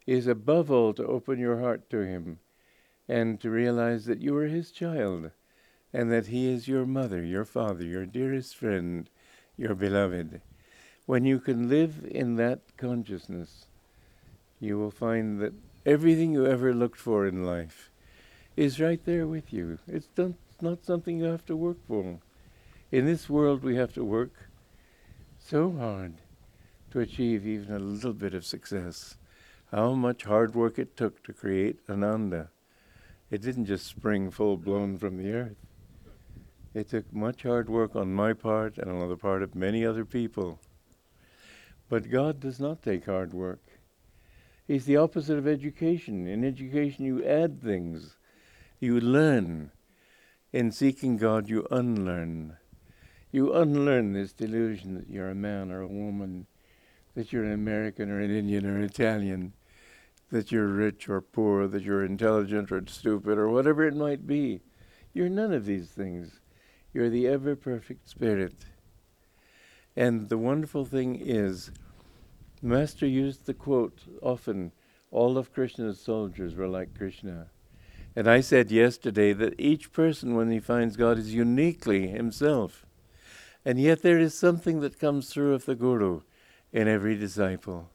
is 0.05 0.27
above 0.27 0.69
all 0.69 0.93
to 0.93 1.05
open 1.05 1.39
your 1.39 1.59
heart 1.59 1.89
to 1.89 1.99
him 1.99 2.39
and 3.07 3.39
to 3.41 3.49
realize 3.49 4.05
that 4.05 4.21
you 4.21 4.35
are 4.37 4.47
his 4.47 4.71
child 4.71 5.31
and 5.91 6.11
that 6.11 6.27
he 6.27 6.47
is 6.47 6.67
your 6.67 6.85
mother, 6.85 7.23
your 7.23 7.45
father, 7.45 7.83
your 7.83 8.05
dearest 8.05 8.55
friend, 8.55 9.09
your 9.57 9.73
beloved. 9.73 10.41
When 11.05 11.25
you 11.25 11.39
can 11.39 11.67
live 11.67 12.05
in 12.09 12.35
that 12.35 12.59
consciousness, 12.77 13.65
you 14.59 14.77
will 14.77 14.91
find 14.91 15.39
that 15.39 15.53
everything 15.85 16.31
you 16.31 16.45
ever 16.45 16.73
looked 16.73 16.99
for 16.99 17.25
in 17.25 17.43
life 17.43 17.89
is 18.55 18.79
right 18.79 19.03
there 19.05 19.25
with 19.25 19.51
you. 19.51 19.79
It's 19.87 20.09
not 20.61 20.85
something 20.85 21.17
you 21.17 21.23
have 21.25 21.45
to 21.47 21.55
work 21.55 21.77
for. 21.87 22.19
In 22.91 23.06
this 23.06 23.30
world, 23.30 23.63
we 23.63 23.75
have 23.75 23.93
to 23.93 24.04
work 24.04 24.32
so 25.38 25.71
hard 25.73 26.15
to 26.89 26.99
achieve 26.99 27.45
even 27.45 27.75
a 27.75 27.78
little 27.78 28.13
bit 28.13 28.34
of 28.34 28.43
success. 28.43 29.15
how 29.71 29.93
much 29.93 30.23
hard 30.23 30.56
work 30.56 30.80
it 30.80 30.97
took 30.97 31.21
to 31.23 31.32
create 31.32 31.78
Ananda. 31.88 32.49
It 33.30 33.43
didn't 33.43 33.65
just 33.65 33.86
spring 33.86 34.32
full 34.32 34.58
blown 34.58 34.97
from 34.97 35.17
the 35.17 35.32
earth. 35.32 35.58
It 36.73 36.89
took 36.89 37.13
much 37.13 37.43
hard 37.43 37.69
work 37.69 37.95
on 37.95 38.12
my 38.12 38.34
part 38.34 38.80
and 38.80 38.89
on 38.89 39.08
the 39.08 39.15
part 39.15 39.43
of 39.43 39.54
many 39.54 39.86
other 39.86 40.06
people. 40.06 40.60
But 41.89 42.10
God 42.10 42.39
does 42.39 42.60
not 42.60 42.82
take 42.82 43.06
hard 43.06 43.32
work. 43.32 43.62
He's 44.67 44.86
the 44.86 44.97
opposite 44.97 45.38
of 45.38 45.47
education. 45.47 46.28
In 46.28 46.43
education, 46.43 47.06
you 47.06 47.23
add 47.23 47.62
things, 47.62 48.17
you 48.80 48.99
learn. 48.99 49.69
In 50.52 50.71
seeking 50.71 51.17
God, 51.17 51.49
you 51.49 51.67
unlearn. 51.69 52.58
You 53.31 53.53
unlearn 53.53 54.13
this 54.13 54.33
delusion 54.33 54.95
that 54.95 55.09
you're 55.09 55.29
a 55.29 55.35
man 55.35 55.71
or 55.71 55.81
a 55.81 55.87
woman, 55.87 56.47
that 57.15 57.31
you're 57.31 57.43
an 57.43 57.53
American 57.53 58.09
or 58.09 58.19
an 58.19 58.31
Indian 58.31 58.65
or 58.65 58.77
an 58.77 58.83
Italian, 58.83 59.53
that 60.31 60.51
you're 60.51 60.67
rich 60.67 61.07
or 61.07 61.21
poor, 61.21 61.67
that 61.67 61.83
you're 61.83 62.03
intelligent 62.03 62.71
or 62.71 62.83
stupid, 62.87 63.37
or 63.37 63.49
whatever 63.49 63.85
it 63.87 63.95
might 63.95 64.25
be. 64.25 64.61
You're 65.13 65.29
none 65.29 65.53
of 65.53 65.65
these 65.65 65.89
things. 65.89 66.39
You're 66.93 67.09
the 67.09 67.27
ever 67.27 67.55
perfect 67.55 68.09
Spirit. 68.09 68.65
And 69.95 70.29
the 70.29 70.37
wonderful 70.37 70.85
thing 70.85 71.15
is, 71.15 71.71
Master 72.61 73.07
used 73.07 73.45
the 73.45 73.53
quote 73.53 74.01
often 74.21 74.71
all 75.11 75.37
of 75.37 75.53
Krishna's 75.53 75.99
soldiers 75.99 76.55
were 76.55 76.67
like 76.67 76.97
Krishna. 76.97 77.47
And 78.15 78.27
I 78.27 78.41
said 78.41 78.71
yesterday 78.71 79.33
that 79.33 79.59
each 79.59 79.91
person, 79.91 80.35
when 80.35 80.51
he 80.51 80.59
finds 80.59 80.97
God, 80.97 81.17
is 81.17 81.33
uniquely 81.33 82.07
himself. 82.07 82.85
And 83.65 83.79
yet 83.79 84.01
there 84.01 84.19
is 84.19 84.33
something 84.33 84.79
that 84.81 84.99
comes 84.99 85.29
through 85.29 85.53
of 85.53 85.65
the 85.65 85.75
Guru 85.75 86.21
in 86.71 86.87
every 86.87 87.15
disciple. 87.15 87.89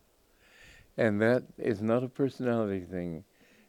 And 0.96 1.20
that 1.20 1.44
is 1.58 1.80
not 1.80 2.04
a 2.04 2.08
personality 2.08 2.80
thing. 2.80 3.24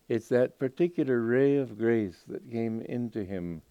It's 0.08 0.28
that 0.30 0.60
particular 0.60 1.22
ray 1.22 1.58
of 1.58 1.78
grace 1.78 2.24
that 2.28 2.52
came 2.52 2.82
into 2.82 3.24
him 3.24 3.62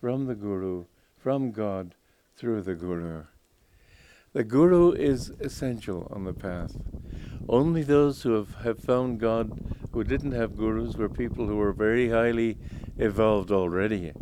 from 0.00 0.26
the 0.26 0.34
Guru, 0.34 0.86
from 1.16 1.52
God, 1.52 1.94
through 2.36 2.62
the 2.62 2.74
Guru. 2.74 3.24
The 4.32 4.44
Guru 4.44 4.92
is 4.92 5.30
essential 5.40 6.10
on 6.10 6.24
the 6.24 6.32
path. 6.32 6.76
Only 7.48 7.82
those 7.82 8.22
who 8.22 8.32
have, 8.32 8.54
have 8.56 8.78
found 8.78 9.20
God 9.20 9.58
who 9.92 10.04
didn't 10.04 10.32
have 10.32 10.56
gurus 10.56 10.96
were 10.96 11.08
people 11.08 11.46
who 11.46 11.56
were 11.56 11.72
very 11.72 12.10
highly 12.10 12.58
evolved 12.98 13.50
already. 13.50 14.12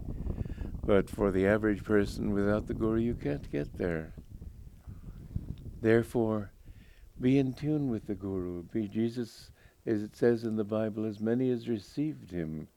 But 0.86 1.10
for 1.10 1.32
the 1.32 1.48
average 1.48 1.82
person 1.82 2.32
without 2.32 2.68
the 2.68 2.74
Guru, 2.74 3.00
you 3.00 3.14
can't 3.14 3.50
get 3.50 3.76
there. 3.76 4.14
Therefore, 5.82 6.52
be 7.20 7.38
in 7.38 7.54
tune 7.54 7.90
with 7.90 8.06
the 8.06 8.14
Guru. 8.14 8.62
Be 8.62 8.86
Jesus, 8.86 9.50
as 9.84 10.00
it 10.00 10.14
says 10.14 10.44
in 10.44 10.54
the 10.54 10.64
Bible, 10.64 11.04
as 11.04 11.18
many 11.18 11.50
as 11.50 11.68
received 11.68 12.30
him. 12.30 12.68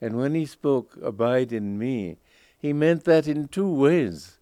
And 0.00 0.16
when 0.16 0.34
he 0.34 0.46
spoke, 0.46 0.96
Abide 1.02 1.52
in 1.52 1.78
me, 1.78 2.16
he 2.58 2.72
meant 2.72 3.04
that 3.04 3.28
in 3.28 3.48
two 3.48 3.70
ways. 3.70 4.38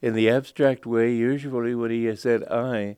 In 0.00 0.14
the 0.14 0.30
abstract 0.30 0.86
way, 0.86 1.12
usually 1.12 1.74
when 1.74 1.90
he 1.90 2.16
said 2.16 2.42
I, 2.44 2.96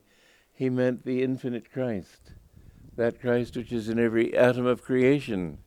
he 0.53 0.69
meant 0.69 1.03
the 1.03 1.21
infinite 1.21 1.69
Christ, 1.69 2.31
that 2.95 3.19
Christ 3.19 3.57
which 3.57 3.73
is 3.73 3.89
in 3.89 3.99
every 3.99 4.37
atom 4.37 4.65
of 4.65 4.81
creation. 4.81 5.57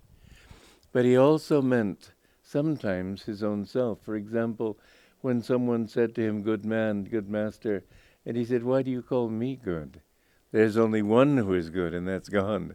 But 0.93 1.05
he 1.05 1.15
also 1.15 1.61
meant 1.61 2.13
sometimes 2.49 3.25
his 3.25 3.43
own 3.43 3.65
self. 3.67 4.01
For 4.03 4.17
example, 4.17 4.79
when 5.21 5.43
someone 5.43 5.87
said 5.87 6.15
to 6.15 6.23
him, 6.23 6.43
Good 6.43 6.65
man, 6.65 7.05
good 7.05 7.29
master, 7.29 7.85
and 8.25 8.37
he 8.37 8.45
said, 8.45 8.65
Why 8.65 8.83
do 8.83 8.91
you 8.91 9.03
call 9.03 9.29
me 9.29 9.57
good? 9.57 10.01
There's 10.51 10.79
only 10.79 11.03
one 11.03 11.37
who 11.37 11.53
is 11.53 11.69
good, 11.69 11.93
and 11.93 12.09
that's 12.09 12.31
God. 12.31 12.75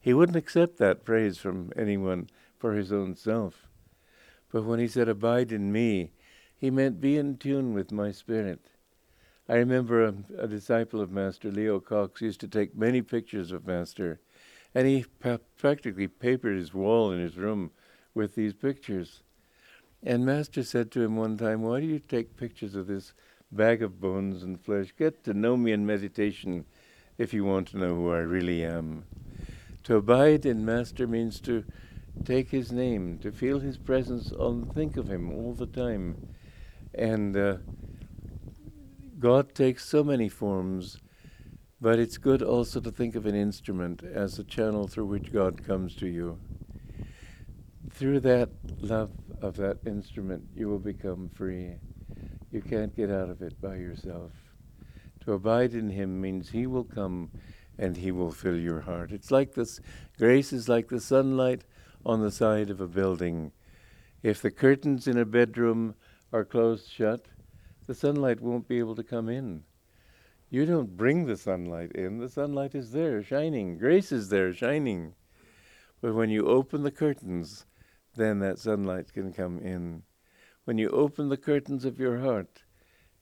He 0.00 0.14
wouldn't 0.14 0.36
accept 0.36 0.78
that 0.78 1.04
praise 1.04 1.38
from 1.38 1.70
anyone 1.76 2.30
for 2.58 2.74
his 2.74 2.92
own 2.92 3.14
self. 3.14 3.68
But 4.50 4.64
when 4.64 4.78
he 4.78 4.88
said, 4.88 5.08
Abide 5.08 5.52
in 5.52 5.70
me, 5.70 6.12
he 6.56 6.70
meant 6.70 7.00
be 7.00 7.18
in 7.18 7.36
tune 7.36 7.74
with 7.74 7.92
my 7.92 8.10
spirit. 8.10 8.70
I 9.48 9.56
remember 9.56 10.02
a, 10.04 10.14
a 10.38 10.48
disciple 10.48 11.02
of 11.02 11.10
Master, 11.10 11.50
Leo 11.50 11.78
Cox, 11.78 12.22
used 12.22 12.40
to 12.40 12.48
take 12.48 12.74
many 12.74 13.02
pictures 13.02 13.52
of 13.52 13.66
Master, 13.66 14.20
and 14.74 14.86
he 14.86 15.04
pa- 15.20 15.38
practically 15.58 16.08
papered 16.08 16.56
his 16.56 16.72
wall 16.72 17.10
in 17.10 17.20
his 17.20 17.36
room 17.36 17.70
with 18.14 18.34
these 18.34 18.54
pictures. 18.54 19.22
And 20.02 20.26
Master 20.26 20.62
said 20.62 20.90
to 20.92 21.02
him 21.02 21.16
one 21.16 21.38
time, 21.38 21.62
Why 21.62 21.80
do 21.80 21.86
you 21.86 21.98
take 21.98 22.36
pictures 22.36 22.74
of 22.74 22.86
this 22.86 23.14
bag 23.50 23.82
of 23.82 24.00
bones 24.00 24.42
and 24.42 24.60
flesh? 24.60 24.94
Get 24.98 25.24
to 25.24 25.34
know 25.34 25.56
me 25.56 25.72
in 25.72 25.86
meditation 25.86 26.66
if 27.16 27.32
you 27.32 27.44
want 27.44 27.68
to 27.68 27.78
know 27.78 27.94
who 27.94 28.12
I 28.12 28.18
really 28.18 28.64
am. 28.64 29.04
To 29.84 29.96
abide 29.96 30.46
in 30.46 30.64
Master 30.64 31.06
means 31.06 31.40
to 31.40 31.64
take 32.24 32.50
his 32.50 32.70
name, 32.70 33.18
to 33.18 33.32
feel 33.32 33.60
his 33.60 33.76
presence, 33.76 34.30
and 34.30 34.72
think 34.74 34.96
of 34.96 35.10
him 35.10 35.32
all 35.32 35.52
the 35.52 35.66
time. 35.66 36.28
And 36.94 37.36
uh, 37.36 37.56
God 39.18 39.54
takes 39.54 39.84
so 39.84 40.04
many 40.04 40.28
forms, 40.28 40.98
but 41.80 41.98
it's 41.98 42.18
good 42.18 42.42
also 42.42 42.80
to 42.80 42.90
think 42.90 43.14
of 43.14 43.26
an 43.26 43.34
instrument 43.34 44.02
as 44.02 44.38
a 44.38 44.44
channel 44.44 44.86
through 44.86 45.06
which 45.06 45.32
God 45.32 45.64
comes 45.64 45.94
to 45.96 46.06
you. 46.06 46.38
Through 47.94 48.20
that 48.20 48.50
love 48.80 49.12
of 49.40 49.56
that 49.58 49.78
instrument, 49.86 50.42
you 50.56 50.68
will 50.68 50.80
become 50.80 51.30
free. 51.32 51.76
You 52.50 52.60
can't 52.60 52.96
get 52.96 53.08
out 53.08 53.30
of 53.30 53.40
it 53.40 53.60
by 53.60 53.76
yourself. 53.76 54.32
To 55.20 55.34
abide 55.34 55.74
in 55.74 55.90
Him 55.90 56.20
means 56.20 56.50
He 56.50 56.66
will 56.66 56.82
come 56.82 57.30
and 57.78 57.96
He 57.96 58.10
will 58.10 58.32
fill 58.32 58.58
your 58.58 58.80
heart. 58.80 59.12
It's 59.12 59.30
like 59.30 59.54
this 59.54 59.80
grace 60.18 60.52
is 60.52 60.68
like 60.68 60.88
the 60.88 61.00
sunlight 61.00 61.62
on 62.04 62.20
the 62.20 62.32
side 62.32 62.68
of 62.68 62.80
a 62.80 62.88
building. 62.88 63.52
If 64.24 64.42
the 64.42 64.50
curtains 64.50 65.06
in 65.06 65.16
a 65.16 65.24
bedroom 65.24 65.94
are 66.32 66.44
closed 66.44 66.90
shut, 66.90 67.26
the 67.86 67.94
sunlight 67.94 68.40
won't 68.40 68.66
be 68.66 68.80
able 68.80 68.96
to 68.96 69.04
come 69.04 69.28
in. 69.28 69.62
You 70.50 70.66
don't 70.66 70.96
bring 70.96 71.26
the 71.26 71.36
sunlight 71.36 71.92
in, 71.92 72.18
the 72.18 72.28
sunlight 72.28 72.74
is 72.74 72.90
there, 72.90 73.22
shining. 73.22 73.78
Grace 73.78 74.10
is 74.10 74.30
there, 74.30 74.52
shining. 74.52 75.14
But 76.00 76.14
when 76.14 76.30
you 76.30 76.48
open 76.48 76.82
the 76.82 76.90
curtains, 76.90 77.66
then 78.16 78.38
that 78.40 78.58
sunlight 78.58 79.12
can 79.12 79.32
come 79.32 79.58
in. 79.58 80.02
When 80.64 80.78
you 80.78 80.88
open 80.90 81.28
the 81.28 81.36
curtains 81.36 81.84
of 81.84 81.98
your 81.98 82.18
heart 82.18 82.62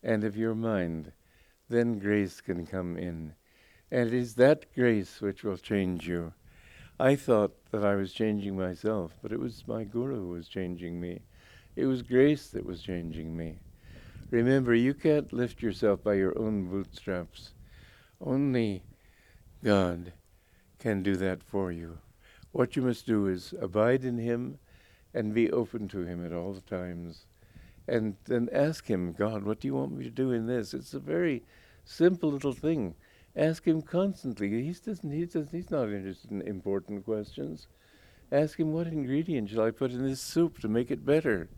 and 0.03 0.25
of 0.25 0.37
your 0.37 0.55
mind, 0.55 1.13
then 1.69 1.99
grace 1.99 2.41
can 2.41 2.67
come 2.67 2.97
in. 2.97 3.35
And 3.91 4.09
it 4.09 4.15
is 4.15 4.35
that 4.37 4.73
grace 4.75 5.21
which 5.21 5.43
will 5.43 5.57
change 5.57 6.07
you. 6.07 6.33
I 7.01 7.17
thought 7.17 7.53
that 7.71 7.85
I 7.85 7.95
was 7.95 8.13
changing 8.13 8.57
myself, 8.57 9.17
but 9.23 9.33
it 9.33 9.41
was 9.41 9.67
my 9.67 9.85
Guru 9.85 10.17
who 10.17 10.29
was 10.29 10.49
changing 10.49 11.01
me. 11.01 11.23
It 11.75 11.87
was 11.87 12.03
grace 12.03 12.49
that 12.49 12.65
was 12.65 12.83
changing 12.83 13.37
me. 13.37 13.59
Remember, 14.31 14.75
you 14.75 14.95
can't 14.95 15.33
lift 15.33 15.63
yourself 15.63 16.03
by 16.03 16.15
your 16.15 16.39
own 16.39 16.69
bootstraps. 16.69 17.55
Only 18.21 18.83
God 19.65 20.13
can 20.79 21.03
do 21.03 21.17
that 21.17 21.43
for 21.43 21.73
you. 21.73 21.99
What 22.53 22.77
you 22.77 22.83
must 22.83 23.07
do 23.07 23.27
is 23.27 23.55
abide 23.61 24.05
in 24.05 24.19
Him 24.19 24.59
and 25.15 25.35
be 25.35 25.51
open 25.51 25.89
to 25.89 26.05
Him 26.05 26.25
at 26.25 26.33
all 26.33 26.55
times. 26.69 27.27
And 27.89 28.17
then 28.25 28.49
ask 28.53 28.87
Him, 28.87 29.13
God, 29.13 29.45
what 29.45 29.61
do 29.61 29.69
you 29.69 29.75
want 29.75 29.93
me 29.93 30.05
to 30.05 30.11
do 30.11 30.33
in 30.33 30.47
this? 30.47 30.75
It's 30.75 30.95
a 30.95 31.01
very 31.01 31.43
simple 31.85 32.31
little 32.31 32.53
thing. 32.53 32.95
Ask 33.37 33.67
Him 33.67 33.83
constantly. 33.83 34.63
He's, 34.63 34.81
doesn't, 34.81 35.11
he 35.11 35.25
doesn't, 35.25 35.51
he's 35.51 35.71
not 35.71 35.91
interested 35.91 36.31
in 36.31 36.43
important 36.43 37.05
questions. 37.05 37.67
Ask 38.31 38.59
Him, 38.59 38.73
what 38.73 38.87
ingredient 38.87 39.51
shall 39.51 39.65
I 39.65 39.71
put 39.71 39.91
in 39.91 40.07
this 40.07 40.21
soup 40.21 40.59
to 40.61 40.69
make 40.69 40.91
it 40.91 41.05
better? 41.05 41.49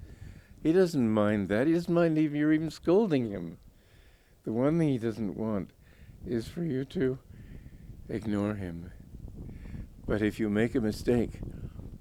He 0.64 0.72
doesn't 0.72 1.10
mind 1.10 1.50
that. 1.50 1.66
He 1.66 1.74
doesn't 1.74 1.92
mind 1.92 2.16
even 2.16 2.38
you're 2.38 2.54
even 2.54 2.70
scolding 2.70 3.30
him. 3.30 3.58
The 4.44 4.52
one 4.52 4.78
thing 4.78 4.88
he 4.88 4.98
doesn't 4.98 5.36
want 5.36 5.70
is 6.26 6.48
for 6.48 6.64
you 6.64 6.86
to 6.86 7.18
ignore 8.08 8.54
him. 8.54 8.90
But 10.06 10.22
if 10.22 10.40
you 10.40 10.48
make 10.48 10.74
a 10.74 10.80
mistake, 10.80 11.32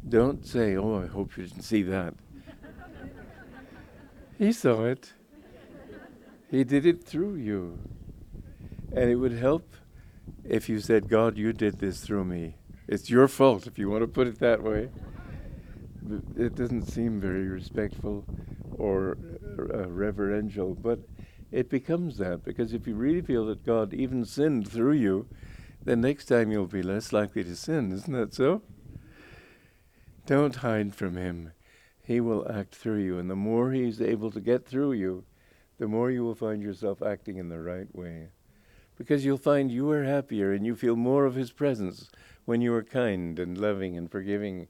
don't 0.08 0.46
say, 0.46 0.76
Oh, 0.76 1.02
I 1.02 1.08
hope 1.08 1.38
you 1.38 1.46
didn't 1.46 1.63
see 1.63 1.84
that. 1.84 2.13
he 4.38 4.52
saw 4.52 4.86
it. 4.86 5.13
He 6.50 6.63
did 6.63 6.86
it 6.86 7.04
through 7.04 7.36
you. 7.36 7.80
And 8.92 9.10
it 9.10 9.16
would 9.16 9.34
help 9.34 9.74
if 10.44 10.70
you 10.70 10.80
said, 10.80 11.10
God, 11.10 11.38
you 11.38 11.54
did 11.54 11.80
this 11.80 12.02
through 12.02 12.26
me. 12.26 12.58
It's 12.88 13.10
your 13.10 13.28
fault, 13.28 13.66
if 13.66 13.80
you 13.80 13.89
want 13.89 14.02
to 14.04 14.08
put 14.08 14.28
it 14.28 14.39
that 14.39 14.62
way. 14.62 14.89
It 16.38 16.56
doesn't 16.56 16.84
seem 16.84 17.20
very 17.20 17.48
respectful 17.48 18.26
or 18.78 19.18
uh, 19.58 19.89
reverential, 19.89 20.76
but 20.76 21.00
it 21.52 21.70
becomes 21.70 22.18
that 22.18 22.44
because 22.44 22.74
if 22.74 22.88
you 22.88 22.96
really 22.96 23.22
feel 23.22 23.46
that 23.46 23.66
God 23.66 23.94
even 23.94 24.26
sinned 24.26 24.70
through 24.70 24.94
you, 24.94 25.28
then 25.84 26.02
next 26.02 26.26
time 26.26 26.52
you'll 26.52 26.68
be 26.68 26.84
less 26.84 27.13
likely 27.13 27.44
to 27.44 27.56
sin. 27.56 27.92
Isn't 27.92 28.13
that 28.13 28.34
so? 28.34 28.62
Don't 30.26 30.56
hide 30.58 30.96
from 30.96 31.16
Him. 31.18 31.52
He 32.02 32.20
will 32.20 32.50
act 32.50 32.76
through 32.76 33.00
you, 33.04 33.18
and 33.20 33.30
the 33.30 33.36
more 33.36 33.72
He's 33.72 34.02
able 34.02 34.32
to 34.32 34.40
get 34.40 34.66
through 34.66 34.94
you, 34.94 35.26
the 35.78 35.88
more 35.88 36.12
you 36.12 36.24
will 36.24 36.36
find 36.36 36.62
yourself 36.62 37.02
acting 37.02 37.38
in 37.38 37.50
the 37.50 37.60
right 37.60 37.94
way. 37.94 38.30
because 38.98 39.26
you'll 39.26 39.38
find 39.38 39.72
you 39.72 39.90
are 39.92 40.04
happier 40.04 40.54
and 40.54 40.66
you 40.66 40.76
feel 40.76 40.96
more 40.96 41.26
of 41.26 41.36
His 41.36 41.52
presence 41.52 42.10
when 42.46 42.62
you 42.62 42.74
are 42.74 42.84
kind 42.84 43.40
and 43.40 43.58
loving 43.58 43.98
and 43.98 44.12
forgiving, 44.12 44.68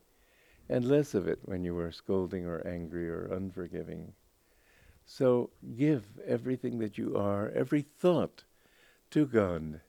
and 0.69 0.85
less 0.85 1.13
of 1.13 1.27
it 1.27 1.39
when 1.43 1.63
you 1.63 1.77
are 1.77 1.91
scolding 1.91 2.45
or 2.45 2.65
angry 2.65 3.09
or 3.09 3.25
unforgiving. 3.25 4.13
So 5.05 5.49
give 5.75 6.05
everything 6.25 6.79
that 6.79 6.97
you 6.97 7.17
are, 7.17 7.49
every 7.49 7.81
thought, 7.81 8.45
to 9.11 9.25
God. 9.25 9.81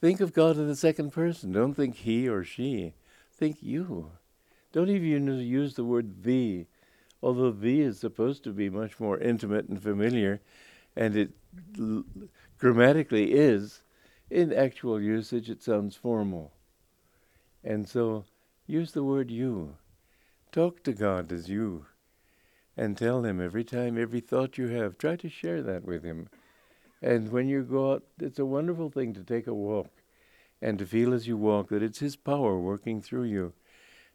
Think 0.00 0.20
of 0.20 0.32
God 0.32 0.56
in 0.56 0.66
the 0.66 0.76
second 0.76 1.12
person. 1.12 1.52
Don't 1.52 1.74
think 1.74 1.96
he 1.96 2.28
or 2.28 2.44
she. 2.44 2.94
Think 3.30 3.58
you. 3.60 4.12
Don't 4.72 4.90
even 4.90 5.26
use 5.40 5.74
the 5.74 5.84
word 5.84 6.22
thee, 6.24 6.66
although 7.22 7.50
thee 7.50 7.80
is 7.80 7.98
supposed 7.98 8.44
to 8.44 8.52
be 8.52 8.68
much 8.68 9.00
more 9.00 9.18
intimate 9.18 9.68
and 9.68 9.82
familiar, 9.82 10.40
and 10.94 11.16
it 11.16 11.30
l- 11.78 12.04
grammatically 12.58 13.32
is. 13.32 13.82
In 14.30 14.52
actual 14.52 15.00
usage, 15.00 15.48
it 15.48 15.62
sounds 15.62 15.96
formal. 15.96 16.52
And 17.64 17.88
so 17.88 18.24
use 18.66 18.92
the 18.92 19.02
word 19.02 19.30
you. 19.30 19.76
Talk 20.52 20.82
to 20.82 20.92
God 20.92 21.32
as 21.32 21.48
you. 21.48 21.86
And 22.76 22.96
tell 22.96 23.24
Him 23.24 23.40
every 23.40 23.64
time, 23.64 23.98
every 23.98 24.20
thought 24.20 24.58
you 24.58 24.68
have, 24.68 24.98
try 24.98 25.16
to 25.16 25.28
share 25.28 25.62
that 25.62 25.84
with 25.84 26.04
Him. 26.04 26.28
And 27.00 27.32
when 27.32 27.48
you 27.48 27.62
go 27.62 27.92
out, 27.92 28.04
it's 28.20 28.38
a 28.38 28.46
wonderful 28.46 28.90
thing 28.90 29.14
to 29.14 29.22
take 29.22 29.46
a 29.46 29.54
walk 29.54 29.90
and 30.60 30.78
to 30.78 30.86
feel 30.86 31.14
as 31.14 31.26
you 31.26 31.36
walk 31.36 31.68
that 31.68 31.82
it's 31.82 32.00
His 32.00 32.16
power 32.16 32.58
working 32.58 33.00
through 33.00 33.24
you. 33.24 33.52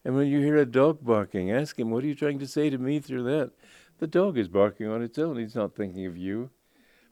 And 0.06 0.16
when 0.16 0.28
you 0.28 0.40
hear 0.40 0.58
a 0.58 0.66
dog 0.66 1.00
barking, 1.02 1.52
ask 1.52 1.80
Him, 1.80 1.90
What 1.90 2.04
are 2.04 2.08
you 2.08 2.16
trying 2.16 2.40
to 2.40 2.48
say 2.48 2.70
to 2.70 2.78
me 2.78 3.00
through 3.00 3.24
that? 3.24 3.52
The 4.00 4.08
dog 4.08 4.38
is 4.38 4.48
barking 4.50 4.88
on 4.88 5.02
its 5.02 5.18
own. 5.18 5.38
He's 5.38 5.56
not 5.56 5.76
thinking 5.76 6.06
of 6.06 6.18
you. 6.18 6.50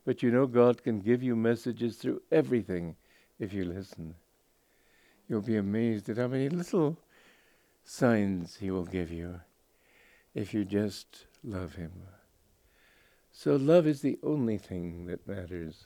But 0.03 0.23
you 0.23 0.31
know 0.31 0.47
God 0.47 0.83
can 0.83 0.99
give 0.99 1.21
you 1.21 1.35
messages 1.35 1.97
through 1.97 2.21
everything 2.31 2.95
if 3.39 3.53
you 3.53 3.63
listen. 3.63 4.15
You'll 5.29 5.41
be 5.41 5.57
amazed 5.57 6.09
at 6.09 6.17
how 6.17 6.27
many 6.27 6.49
little 6.49 6.97
signs 7.83 8.57
He 8.57 8.71
will 8.71 8.85
give 8.85 9.11
you 9.11 9.41
if 10.33 10.53
you 10.53 10.65
just 10.65 11.25
love 11.43 11.75
Him. 11.75 11.91
So, 13.31 13.55
love 13.55 13.87
is 13.87 14.01
the 14.01 14.19
only 14.23 14.57
thing 14.57 15.05
that 15.05 15.27
matters. 15.27 15.85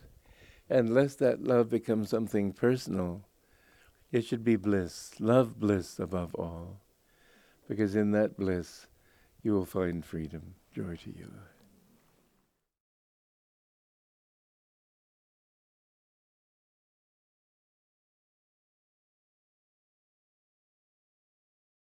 And 0.69 0.93
lest 0.93 1.19
that 1.19 1.43
love 1.43 1.69
becomes 1.69 2.09
something 2.09 2.53
personal, 2.53 3.21
it 4.11 4.25
should 4.25 4.43
be 4.43 4.55
bliss. 4.55 5.11
Love 5.19 5.59
bliss 5.59 5.99
above 5.99 6.33
all. 6.33 6.79
Because 7.67 7.95
in 7.95 8.11
that 8.11 8.37
bliss, 8.37 8.87
you 9.43 9.53
will 9.53 9.65
find 9.65 10.05
freedom. 10.05 10.55
Joy 10.73 10.97
to 11.03 11.09
you. 11.09 11.31